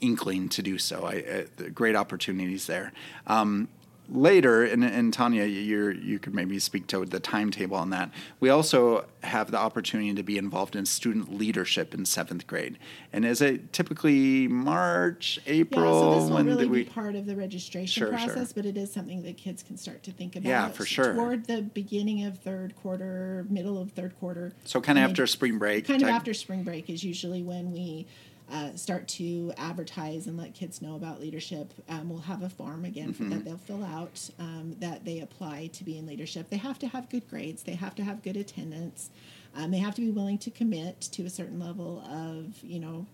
inkling 0.00 0.48
to 0.48 0.62
do 0.62 0.78
so. 0.78 1.04
I, 1.04 1.44
uh, 1.44 1.68
great 1.74 1.94
opportunities 1.94 2.66
there. 2.66 2.92
Um, 3.26 3.68
later, 4.10 4.64
and, 4.64 4.84
and 4.84 5.12
Tanya, 5.12 5.44
you 5.44 5.88
you 5.90 6.18
could 6.18 6.34
maybe 6.34 6.58
speak 6.58 6.86
to 6.88 7.04
the 7.04 7.20
timetable 7.20 7.76
on 7.76 7.90
that. 7.90 8.10
We 8.40 8.48
also 8.48 9.04
have 9.22 9.50
the 9.50 9.58
opportunity 9.58 10.14
to 10.14 10.22
be 10.22 10.38
involved 10.38 10.76
in 10.76 10.86
student 10.86 11.36
leadership 11.36 11.92
in 11.92 12.04
seventh 12.04 12.46
grade. 12.46 12.78
And 13.12 13.24
is 13.24 13.40
it 13.40 13.72
typically 13.72 14.48
March, 14.48 15.38
April? 15.46 15.84
Yeah, 15.84 15.90
so 16.00 16.20
this 16.20 16.22
when 16.30 16.46
won't 16.46 16.48
really 16.48 16.66
we? 16.66 16.84
be 16.84 16.90
part 16.90 17.14
of 17.14 17.26
the 17.26 17.36
registration 17.36 17.88
Sure, 17.88 18.16
sure. 18.18 18.26
process, 18.26 18.52
but 18.52 18.64
it 18.64 18.76
is 18.76 18.92
something 18.92 19.22
that 19.22 19.36
kids 19.36 19.62
can 19.62 19.76
start 19.76 20.02
to 20.04 20.12
think 20.12 20.36
about. 20.36 20.48
Yeah, 20.48 20.68
for 20.68 20.84
sure. 20.86 21.14
Toward 21.14 21.46
the 21.46 21.62
beginning 21.62 22.24
of 22.24 22.38
third 22.38 22.76
quarter, 22.76 23.46
middle 23.48 23.80
of 23.80 23.92
third 23.92 24.18
quarter. 24.18 24.52
so 24.64 24.80
kind 24.80 24.98
of 24.98 25.04
after 25.04 25.26
spring 25.26 25.58
break. 25.58 25.86
kind 25.86 26.02
of 26.02 26.08
after 26.08 26.32
spring 26.34 26.62
break 26.62 26.88
is 26.88 27.04
usually 27.04 27.42
when 27.42 27.72
we 27.72 28.06
uh, 28.50 28.74
start 28.76 29.06
to 29.08 29.52
advertise 29.56 30.26
and 30.26 30.36
let 30.38 30.54
kids 30.54 30.80
know 30.80 30.96
about 30.96 31.20
leadership. 31.20 31.72
Um, 31.88 32.08
we'll 32.08 32.20
have 32.20 32.42
a 32.42 32.48
form 32.48 32.84
again 32.84 33.12
Mm-hmm. 33.12 33.30
that 33.30 33.44
they'll 33.44 33.58
fill 33.58 33.84
out 33.84 34.30
um, 34.38 34.76
that 34.80 35.04
they 35.04 35.20
apply 35.20 35.68
to 35.74 35.84
be 35.84 35.98
in 35.98 36.06
leadership. 36.06 36.48
They 36.50 36.56
have 36.56 36.78
to 36.80 36.88
have 36.88 37.08
good 37.10 37.28
grades. 37.28 37.62
They 37.62 37.74
have 37.74 37.94
to 37.96 38.02
have 38.04 38.22
good 38.22 38.36
attendance. 38.36 39.10
Um, 39.54 39.70
they 39.70 39.78
have 39.78 39.94
to 39.96 40.00
be 40.00 40.10
willing 40.10 40.38
to 40.38 40.50
commit 40.50 41.00
to 41.12 41.24
a 41.26 41.30
certain 41.30 41.58
level 41.60 42.00
of 42.10 42.62
you 42.62 42.80
know. 42.80 43.06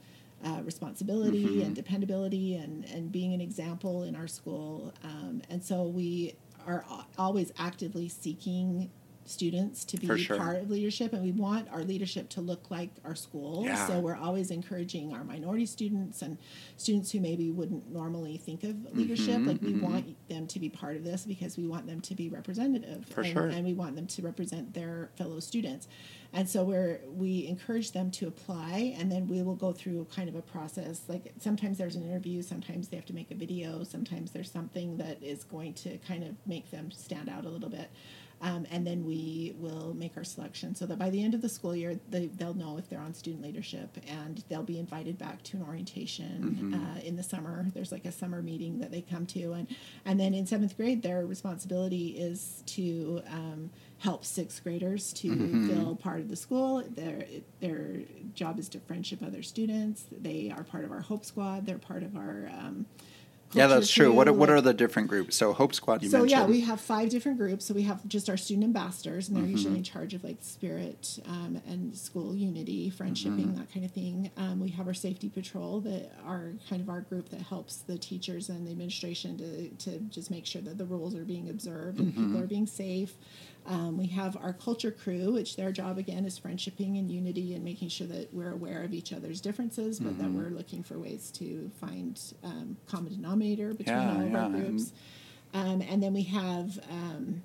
Uh, 0.44 0.60
responsibility 0.62 1.46
Mm-hmm. 1.46 1.62
and 1.62 1.74
dependability 1.74 2.54
and, 2.56 2.84
and 2.92 3.10
being 3.10 3.32
an 3.32 3.40
example 3.40 4.02
in 4.02 4.14
our 4.14 4.26
school. 4.26 4.92
Um, 5.02 5.40
and 5.48 5.64
so 5.64 5.84
we 5.84 6.34
are 6.66 6.84
always 7.16 7.50
actively 7.58 8.10
seeking 8.10 8.90
students 9.26 9.84
to 9.86 9.96
be 9.96 10.18
sure. 10.22 10.36
part 10.36 10.56
of 10.62 10.70
leadership 10.70 11.12
and 11.12 11.22
we 11.22 11.32
want 11.32 11.68
our 11.70 11.82
leadership 11.82 12.28
to 12.28 12.40
look 12.40 12.70
like 12.70 12.90
our 13.04 13.14
school 13.14 13.62
Yeah. 13.64 13.86
so 13.86 14.00
we're 14.00 14.16
always 14.16 14.50
encouraging 14.50 15.12
our 15.14 15.24
minority 15.24 15.66
students 15.66 16.22
and 16.22 16.36
students 16.76 17.10
who 17.12 17.20
maybe 17.20 17.50
wouldn't 17.50 17.90
normally 17.90 18.36
think 18.36 18.64
of 18.64 18.76
leadership 18.94 19.24
Mm-hmm, 19.24 19.48
like 19.48 19.62
we 19.62 19.72
want 19.74 20.28
them 20.28 20.46
to 20.46 20.58
be 20.60 20.68
part 20.68 20.96
of 20.96 21.04
this 21.04 21.24
because 21.24 21.56
we 21.56 21.66
want 21.66 21.86
them 21.86 22.00
to 22.02 22.14
be 22.14 22.28
representative 22.28 23.06
For 23.08 23.22
and, 23.22 23.32
sure. 23.32 23.46
and 23.46 23.64
we 23.64 23.72
want 23.74 23.96
them 23.96 24.06
to 24.06 24.22
represent 24.22 24.74
their 24.74 25.10
fellow 25.16 25.40
students 25.40 25.88
and 26.32 26.48
so 26.48 26.64
we're 26.64 27.00
we 27.06 27.46
encourage 27.46 27.92
them 27.92 28.10
to 28.12 28.26
apply 28.26 28.94
and 28.98 29.10
then 29.10 29.26
we 29.28 29.42
will 29.42 29.54
go 29.54 29.72
through 29.72 30.06
kind 30.14 30.28
of 30.28 30.34
a 30.34 30.42
process 30.42 31.02
like 31.08 31.32
sometimes 31.38 31.78
there's 31.78 31.96
an 31.96 32.02
interview 32.02 32.42
sometimes 32.42 32.88
they 32.88 32.96
have 32.96 33.06
to 33.06 33.14
make 33.14 33.30
a 33.30 33.34
video 33.34 33.82
sometimes 33.84 34.32
there's 34.32 34.50
something 34.50 34.96
that 34.98 35.22
is 35.22 35.44
going 35.44 35.72
to 35.72 35.96
kind 35.98 36.22
of 36.24 36.34
make 36.46 36.70
them 36.70 36.90
stand 36.90 37.28
out 37.28 37.44
a 37.44 37.48
little 37.48 37.68
bit 37.70 37.88
um, 38.44 38.66
and 38.70 38.86
then 38.86 39.06
we 39.06 39.54
will 39.58 39.94
make 39.94 40.18
our 40.18 40.22
selection. 40.22 40.74
So 40.74 40.84
that 40.86 40.98
by 40.98 41.08
the 41.08 41.24
end 41.24 41.32
of 41.32 41.40
the 41.40 41.48
school 41.48 41.74
year 41.74 41.98
they, 42.10 42.26
they'll 42.26 42.52
know 42.52 42.76
if 42.76 42.90
they're 42.90 43.00
on 43.00 43.14
student 43.14 43.42
leadership 43.42 43.96
and 44.06 44.44
they'll 44.50 44.62
be 44.62 44.78
invited 44.78 45.16
back 45.16 45.42
to 45.44 45.56
an 45.56 45.62
orientation 45.62 46.74
uh, 46.74 47.00
in 47.00 47.16
the 47.16 47.22
summer. 47.22 47.66
There's 47.72 47.90
like 47.90 48.04
a 48.04 48.12
summer 48.12 48.42
meeting 48.42 48.80
that 48.80 48.90
they 48.90 49.00
come 49.00 49.24
to. 49.28 49.54
And 49.54 49.66
and 50.04 50.20
then 50.20 50.34
in 50.34 50.46
seventh 50.46 50.76
grade 50.76 51.02
their 51.02 51.24
responsibility 51.26 52.08
is 52.08 52.62
to 52.66 53.22
um, 53.30 53.70
help 53.98 54.26
sixth 54.26 54.62
graders 54.62 55.14
to 55.14 55.66
feel 55.66 55.96
part 55.96 56.20
of 56.20 56.28
the 56.28 56.36
school. 56.36 56.84
Their 56.86 57.24
their 57.60 58.02
job 58.34 58.58
is 58.58 58.68
to 58.70 58.80
friendship 58.80 59.22
other 59.22 59.42
students. 59.42 60.04
They 60.12 60.52
are 60.54 60.64
part 60.64 60.84
of 60.84 60.92
our 60.92 61.00
hope 61.00 61.24
squad. 61.24 61.64
They're 61.64 61.78
part 61.78 62.02
of 62.02 62.14
our 62.14 62.50
um, 62.52 62.84
Yeah, 63.54 63.66
that's 63.68 63.90
true. 63.90 64.12
What 64.12 64.28
are, 64.28 64.32
what 64.32 64.50
are 64.50 64.60
the 64.60 64.74
different 64.74 65.08
groups? 65.08 65.36
So 65.36 65.52
Hope 65.52 65.74
Squad 65.74 66.02
you 66.02 66.08
so 66.08 66.18
mentioned. 66.18 66.30
yeah, 66.30 66.46
we 66.46 66.60
have 66.62 66.80
five 66.80 67.08
different 67.08 67.38
groups. 67.38 67.64
So 67.66 67.74
we 67.74 67.82
have 67.82 68.06
just 68.08 68.28
our 68.28 68.36
student 68.36 68.64
ambassadors, 68.64 69.28
and 69.28 69.36
they're 69.36 69.44
Mm-hmm. 69.44 69.50
usually 69.52 69.76
in 69.78 69.82
charge 69.84 70.14
of 70.14 70.24
like 70.24 70.38
spirit 70.40 71.18
um, 71.26 71.60
and 71.66 71.96
school 71.96 72.34
unity, 72.34 72.90
friendshipping, 72.90 73.46
Mm-hmm. 73.46 73.56
that 73.56 73.72
kind 73.72 73.84
of 73.84 73.92
thing. 73.92 74.30
Um, 74.36 74.60
we 74.60 74.68
have 74.70 74.86
our 74.86 74.94
safety 74.94 75.28
patrol 75.28 75.80
that 75.82 76.12
are 76.26 76.52
kind 76.68 76.82
of 76.82 76.88
our 76.88 77.00
group 77.02 77.28
that 77.30 77.42
helps 77.42 77.76
the 77.78 77.96
teachers 77.98 78.48
and 78.48 78.66
the 78.66 78.70
administration 78.70 79.38
to 79.38 79.68
to 79.90 79.98
just 80.00 80.30
make 80.30 80.46
sure 80.46 80.62
that 80.62 80.78
the 80.78 80.84
rules 80.84 81.14
are 81.14 81.24
being 81.24 81.48
observed 81.50 81.98
and 82.00 82.12
Mm-hmm. 82.12 82.26
people 82.26 82.42
are 82.42 82.46
being 82.46 82.66
safe. 82.66 83.14
Um, 83.66 83.96
we 83.96 84.06
have 84.08 84.36
our 84.36 84.52
culture 84.52 84.90
crew, 84.90 85.32
which 85.32 85.56
their 85.56 85.72
job 85.72 85.96
again 85.96 86.24
is 86.26 86.38
friendshipping 86.38 86.98
and 86.98 87.10
unity 87.10 87.54
and 87.54 87.64
making 87.64 87.88
sure 87.88 88.06
that 88.08 88.32
we're 88.34 88.52
aware 88.52 88.82
of 88.82 88.92
each 88.92 89.12
other's 89.12 89.40
differences, 89.40 89.98
but 90.00 90.12
Mm-hmm. 90.12 90.22
that 90.22 90.30
we're 90.32 90.50
looking 90.50 90.82
for 90.82 90.98
ways 90.98 91.30
to 91.32 91.70
find 91.80 92.20
um, 92.42 92.76
common 92.86 93.12
denominator 93.14 93.72
between 93.72 93.96
Yeah, 93.96 94.14
all 94.14 94.20
of 94.26 94.30
yeah, 94.32 94.42
our 94.44 94.50
groups. 94.50 94.92
Um, 95.54 95.80
and 95.82 96.02
then 96.02 96.12
we 96.12 96.24
have 96.24 96.78
um, 96.90 97.42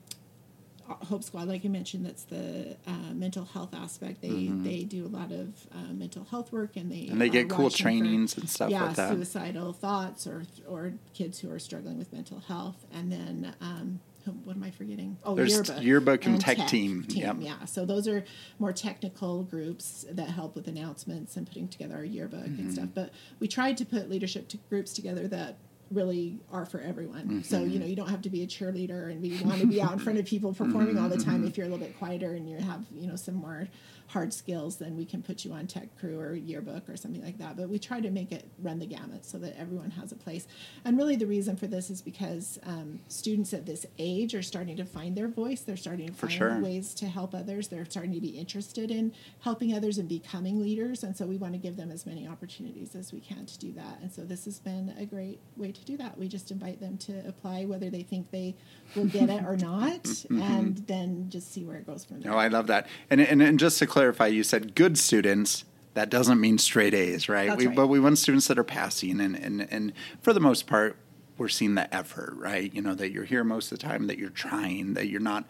Hope 0.87 1.23
Squad, 1.23 1.47
like 1.47 1.63
you 1.63 1.69
mentioned, 1.69 2.05
that's 2.05 2.23
the 2.23 2.75
uh, 2.87 3.13
mental 3.13 3.45
health 3.45 3.73
aspect. 3.75 4.21
They 4.21 4.49
they 4.51 4.83
do 4.83 5.05
a 5.05 5.07
lot 5.07 5.31
of 5.31 5.67
uh, 5.71 5.93
mental 5.93 6.23
health 6.25 6.51
work, 6.51 6.75
and 6.75 6.91
they 6.91 6.95
Mm-hmm. 6.95 7.11
And 7.11 7.21
they 7.21 7.29
get 7.29 7.47
cool 7.49 7.65
watching 7.65 7.77
for- 7.77 7.89
trainings 7.91 8.35
and 8.37 8.49
stuff 8.49 8.71
yeah, 8.71 8.85
like 8.85 8.95
suicidal 8.95 9.71
thoughts 9.71 10.25
or 10.25 10.43
or 10.67 10.93
kids 11.13 11.39
who 11.39 11.51
are 11.51 11.59
struggling 11.59 11.97
with 11.99 12.11
mental 12.11 12.39
health, 12.39 12.85
and 12.93 13.11
then. 13.11 13.55
Um, 13.61 13.99
what 14.43 14.55
am 14.55 14.63
I 14.63 14.71
forgetting? 14.71 15.17
Oh, 15.23 15.35
There's 15.35 15.51
yearbook, 15.53 15.83
yearbook 15.83 16.25
and 16.25 16.39
tech 16.41 16.67
team, 16.67 17.05
yep. 17.09 17.37
Yeah, 17.39 17.65
so 17.65 17.85
those 17.85 18.07
are 18.07 18.23
more 18.59 18.73
technical 18.73 19.43
groups 19.43 20.05
that 20.11 20.29
help 20.29 20.55
with 20.55 20.67
announcements 20.67 21.35
and 21.37 21.47
putting 21.47 21.67
together 21.67 21.95
our 21.95 22.03
yearbook 22.03 22.39
Mm-hmm. 22.45 22.59
and 22.61 22.73
stuff. 22.73 22.89
But 22.93 23.11
we 23.39 23.47
tried 23.47 23.77
to 23.77 23.85
put 23.85 24.09
leadership 24.09 24.47
to 24.49 24.57
groups 24.69 24.93
together 24.93 25.27
that 25.29 25.57
really 25.91 26.39
are 26.51 26.65
for 26.67 26.79
everyone. 26.81 27.23
Mm-hmm. 27.23 27.41
So 27.41 27.63
you 27.63 27.79
know, 27.79 27.85
you 27.87 27.95
don't 27.95 28.09
have 28.09 28.21
to 28.21 28.29
be 28.29 28.43
a 28.43 28.47
cheerleader 28.47 29.09
and 29.09 29.21
we 29.21 29.41
want 29.43 29.59
to 29.61 29.65
be 29.67 29.81
out 29.81 29.93
in 29.93 29.99
front 29.99 30.19
of 30.19 30.25
people 30.25 30.53
performing 30.63 30.97
all 30.99 31.09
the 31.09 31.15
Mm-hmm. 31.17 31.29
time. 31.31 31.47
If 31.47 31.57
you're 31.57 31.65
a 31.65 31.69
little 31.69 31.83
bit 31.83 31.97
quieter 31.97 32.33
and 32.33 32.47
you 32.47 32.57
have 32.57 32.85
you 32.95 33.07
know 33.07 33.15
some 33.15 33.35
more 33.35 33.67
hard 34.09 34.33
skills, 34.33 34.77
then 34.77 34.97
we 34.97 35.05
can 35.05 35.21
put 35.21 35.45
you 35.45 35.53
on 35.53 35.67
tech 35.67 35.87
crew 35.99 36.19
or 36.19 36.33
yearbook 36.33 36.89
or 36.89 36.97
something 36.97 37.23
like 37.23 37.37
that. 37.37 37.55
But 37.55 37.69
we 37.69 37.77
try 37.77 38.01
to 38.01 38.09
make 38.09 38.31
it 38.31 38.45
run 38.59 38.79
the 38.79 38.85
gamut 38.87 39.23
so 39.23 39.37
that 39.37 39.57
everyone 39.57 39.91
has 39.91 40.11
a 40.11 40.15
place. 40.15 40.47
And 40.83 40.97
really, 40.97 41.15
the 41.15 41.27
reason 41.27 41.55
for 41.55 41.67
this 41.67 41.89
is 41.89 42.01
because 42.01 42.59
um, 42.65 42.99
students 43.07 43.53
at 43.53 43.65
this 43.65 43.85
age 43.99 44.33
are 44.33 44.41
starting 44.41 44.77
to 44.77 44.85
find 44.85 45.15
their 45.15 45.27
voice. 45.27 45.61
They're 45.61 45.77
starting 45.77 46.07
to 46.07 46.13
For 46.13 46.27
find 46.27 46.37
sure. 46.37 46.59
ways 46.59 46.93
to 46.95 47.05
help 47.05 47.35
others. 47.35 47.67
They're 47.67 47.85
starting 47.85 48.13
to 48.13 48.21
be 48.21 48.29
interested 48.29 48.89
in 48.89 49.13
helping 49.41 49.73
others 49.75 49.97
and 49.97 50.09
becoming 50.09 50.59
leaders. 50.61 51.03
And 51.03 51.15
so 51.15 51.25
we 51.25 51.37
want 51.37 51.53
to 51.53 51.59
give 51.59 51.77
them 51.77 51.91
as 51.91 52.05
many 52.05 52.27
opportunities 52.27 52.95
as 52.95 53.13
we 53.13 53.19
can 53.19 53.45
to 53.45 53.59
do 53.59 53.71
that. 53.73 53.99
And 54.01 54.11
so 54.11 54.23
this 54.23 54.45
has 54.45 54.59
been 54.59 54.93
a 54.97 55.05
great 55.05 55.39
way 55.55 55.71
to 55.71 55.85
do 55.85 55.97
that. 55.97 56.17
We 56.17 56.27
just 56.27 56.49
invite 56.49 56.79
them 56.79 56.97
to 56.97 57.27
apply 57.27 57.65
whether 57.65 57.89
they 57.89 58.01
think 58.01 58.31
they 58.31 58.55
will 58.95 59.05
get 59.05 59.29
it 59.29 59.43
or 59.43 59.55
not, 59.55 60.07
and 60.29 60.77
then 60.87 61.29
just 61.29 61.53
see 61.53 61.63
where 61.63 61.77
it 61.77 61.85
goes 61.85 62.05
from 62.05 62.21
there. 62.21 62.33
Oh, 62.33 62.37
I 62.37 62.47
love 62.47 62.67
that. 62.67 62.87
And, 63.09 63.21
and 63.21 63.41
and 63.41 63.59
just 63.59 63.79
to 63.79 63.87
clarify, 63.99 64.27
you 64.27 64.43
said 64.43 64.75
good 64.75 64.97
students. 64.97 65.65
That 65.95 66.09
doesn't 66.09 66.39
mean 66.39 66.57
straight 66.57 66.93
A's, 66.93 67.27
right? 67.27 67.55
We, 67.57 67.67
right. 67.67 67.75
But 67.75 67.87
we 67.87 67.99
want 67.99 68.17
students 68.17 68.47
that 68.47 68.57
are 68.57 68.63
passing, 68.63 69.19
and, 69.19 69.35
and 69.35 69.67
and 69.69 69.93
for 70.21 70.33
the 70.33 70.39
most 70.39 70.67
part, 70.67 70.95
we're 71.37 71.49
seeing 71.49 71.75
the 71.75 71.93
effort, 71.93 72.33
right? 72.37 72.73
You 72.73 72.81
know 72.81 72.93
that 72.95 73.11
you're 73.11 73.25
here 73.25 73.43
most 73.43 73.71
of 73.71 73.79
the 73.79 73.85
time, 73.85 74.07
that 74.07 74.17
you're 74.17 74.29
trying, 74.29 74.93
that 74.93 75.07
you're 75.07 75.19
not 75.19 75.45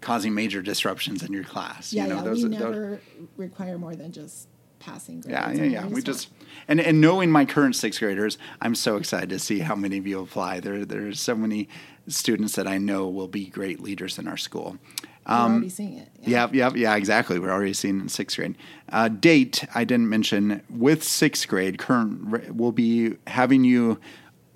causing 0.00 0.34
major 0.34 0.62
disruptions 0.62 1.22
in 1.24 1.32
your 1.32 1.42
class. 1.42 1.92
yeah, 1.92 2.04
you 2.04 2.10
know, 2.10 2.16
yeah. 2.16 2.22
those- 2.22 2.42
we 2.44 2.50
those- 2.50 2.60
never 2.60 3.00
require 3.36 3.78
more 3.78 3.96
than 3.96 4.12
just 4.12 4.46
passing 4.78 5.20
grades. 5.20 5.38
Yeah, 5.38 5.52
yeah, 5.52 5.64
yeah. 5.64 5.86
We 5.86 6.02
just 6.02 6.28
and 6.66 6.80
and 6.80 7.00
knowing 7.00 7.30
my 7.30 7.44
current 7.44 7.76
sixth 7.76 8.00
graders, 8.00 8.38
I'm 8.60 8.74
so 8.74 8.96
excited 8.96 9.30
to 9.30 9.38
see 9.38 9.60
how 9.60 9.74
many 9.74 9.98
of 9.98 10.06
you 10.06 10.20
apply. 10.20 10.60
There, 10.60 10.84
there's 10.84 11.20
so 11.20 11.34
many 11.34 11.68
students 12.06 12.54
that 12.56 12.66
I 12.66 12.78
know 12.78 13.08
will 13.08 13.28
be 13.28 13.46
great 13.46 13.80
leaders 13.80 14.18
in 14.18 14.26
our 14.28 14.36
school. 14.36 14.78
we're 15.26 15.34
already 15.34 15.68
seeing 15.68 15.98
it. 15.98 16.08
Yeah, 16.22 16.48
yeah, 16.52 16.70
yeah, 16.74 16.96
exactly. 16.96 17.38
We're 17.38 17.52
already 17.52 17.74
seeing 17.74 17.98
it 17.98 18.02
in 18.02 18.08
sixth 18.08 18.36
grade. 18.36 18.56
Uh, 18.90 19.08
date 19.08 19.64
I 19.74 19.84
didn't 19.84 20.08
mention 20.08 20.62
with 20.70 21.04
sixth 21.04 21.48
grade. 21.48 21.78
Current 21.78 22.54
we'll 22.54 22.72
be 22.72 23.16
having 23.26 23.64
you 23.64 23.98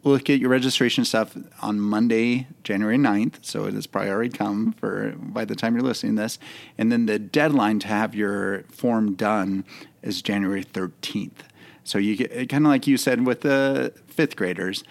look 0.05 0.29
at 0.29 0.41
your 0.41 0.51
registration 0.51 1.05
stuff 1.05 1.37
on 1.61 1.81
Monday, 1.81 2.49
January 2.65 2.99
9th. 2.99 3.45
So 3.45 3.67
it 3.67 3.75
has 3.75 3.87
probably 3.87 4.11
already 4.11 4.31
come 4.31 4.73
for 4.73 5.15
by 5.17 5.45
the 5.45 5.55
time 5.55 5.75
you're 5.75 5.85
listening 5.85 6.17
to 6.17 6.23
this. 6.23 6.38
And 6.77 6.91
then 6.91 7.07
the 7.07 7.19
deadline 7.19 7.79
to 7.81 7.88
have 7.88 8.15
your 8.15 8.65
form 8.65 9.15
done 9.15 9.65
is 10.03 10.23
January 10.23 10.65
13th. 10.65 11.43
So 11.85 11.99
you 11.99 12.17
get 12.17 12.49
kind 12.49 12.65
of 12.65 12.71
like 12.71 12.87
you 12.87 12.97
said 12.97 13.27
with 13.27 13.41
the 13.43 13.93
fifth 14.07 14.37
graders. 14.37 14.85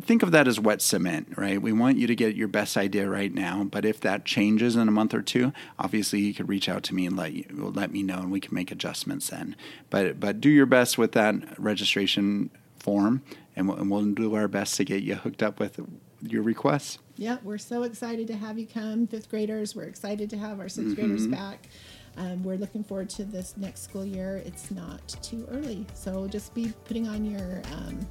Think 0.00 0.22
of 0.22 0.32
that 0.32 0.46
as 0.46 0.60
wet 0.60 0.82
cement, 0.82 1.32
right? 1.36 1.60
We 1.60 1.72
want 1.72 1.96
you 1.96 2.06
to 2.06 2.14
get 2.14 2.36
your 2.36 2.48
best 2.48 2.76
idea 2.76 3.08
right 3.08 3.32
now, 3.32 3.64
but 3.64 3.86
if 3.86 4.00
that 4.00 4.26
changes 4.26 4.76
in 4.76 4.86
a 4.86 4.90
month 4.90 5.14
or 5.14 5.22
two, 5.22 5.54
obviously 5.78 6.20
you 6.20 6.34
could 6.34 6.46
reach 6.46 6.68
out 6.68 6.82
to 6.84 6.94
me 6.94 7.06
and 7.06 7.16
let 7.16 7.32
you 7.32 7.44
let 7.74 7.90
me 7.90 8.02
know, 8.02 8.18
and 8.18 8.30
we 8.30 8.38
can 8.38 8.54
make 8.54 8.70
adjustments 8.70 9.30
then. 9.30 9.56
But 9.88 10.20
but 10.20 10.42
do 10.42 10.50
your 10.50 10.66
best 10.66 10.98
with 10.98 11.12
that 11.12 11.58
registration 11.58 12.50
form, 12.78 13.22
and 13.58 13.68
we'll, 13.68 13.76
and 13.76 13.90
we'll 13.90 14.04
do 14.12 14.34
our 14.36 14.48
best 14.48 14.76
to 14.76 14.84
get 14.84 15.02
you 15.02 15.16
hooked 15.16 15.42
up 15.42 15.60
with 15.60 15.78
your 16.22 16.42
requests. 16.42 16.98
Yeah, 17.16 17.38
we're 17.42 17.58
so 17.58 17.82
excited 17.82 18.26
to 18.28 18.36
have 18.36 18.58
you 18.58 18.66
come, 18.66 19.06
fifth 19.06 19.28
graders. 19.28 19.74
We're 19.76 19.82
excited 19.84 20.30
to 20.30 20.38
have 20.38 20.60
our 20.60 20.66
6th 20.66 20.94
graders 20.94 21.22
Mm-hmm. 21.22 21.32
back. 21.32 21.68
Um, 22.16 22.42
we're 22.42 22.56
looking 22.56 22.82
forward 22.82 23.10
to 23.10 23.24
this 23.24 23.54
next 23.56 23.82
school 23.82 24.04
year. 24.04 24.42
It's 24.46 24.70
not 24.70 25.06
too 25.22 25.46
early, 25.50 25.86
so 25.94 26.26
just 26.28 26.52
be 26.54 26.72
putting 26.86 27.06
on 27.06 27.24
your 27.24 27.62
um, 27.76 28.06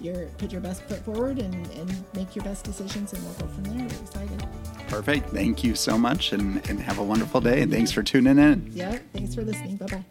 your 0.00 0.26
put 0.38 0.50
your 0.50 0.60
best 0.62 0.82
foot 0.84 1.04
forward 1.04 1.38
and, 1.38 1.54
and 1.72 2.04
make 2.14 2.34
your 2.34 2.44
best 2.44 2.64
decisions, 2.64 3.12
and 3.12 3.22
we'll 3.24 3.34
go 3.34 3.46
from 3.48 3.64
there. 3.64 3.78
We're 3.86 4.02
excited. 4.02 4.46
Perfect. 4.88 5.28
Thank 5.30 5.62
you 5.64 5.74
so 5.74 5.98
much, 5.98 6.32
and, 6.32 6.66
and 6.70 6.80
have 6.80 6.98
a 6.98 7.02
wonderful 7.04 7.40
day. 7.42 7.60
And 7.62 7.70
thanks 7.70 7.92
for 7.92 8.02
tuning 8.02 8.38
in. 8.38 8.70
Yeah, 8.72 8.98
thanks 9.12 9.34
for 9.34 9.42
listening. 9.42 9.76
Bye 9.76 9.86
bye. 9.86 10.04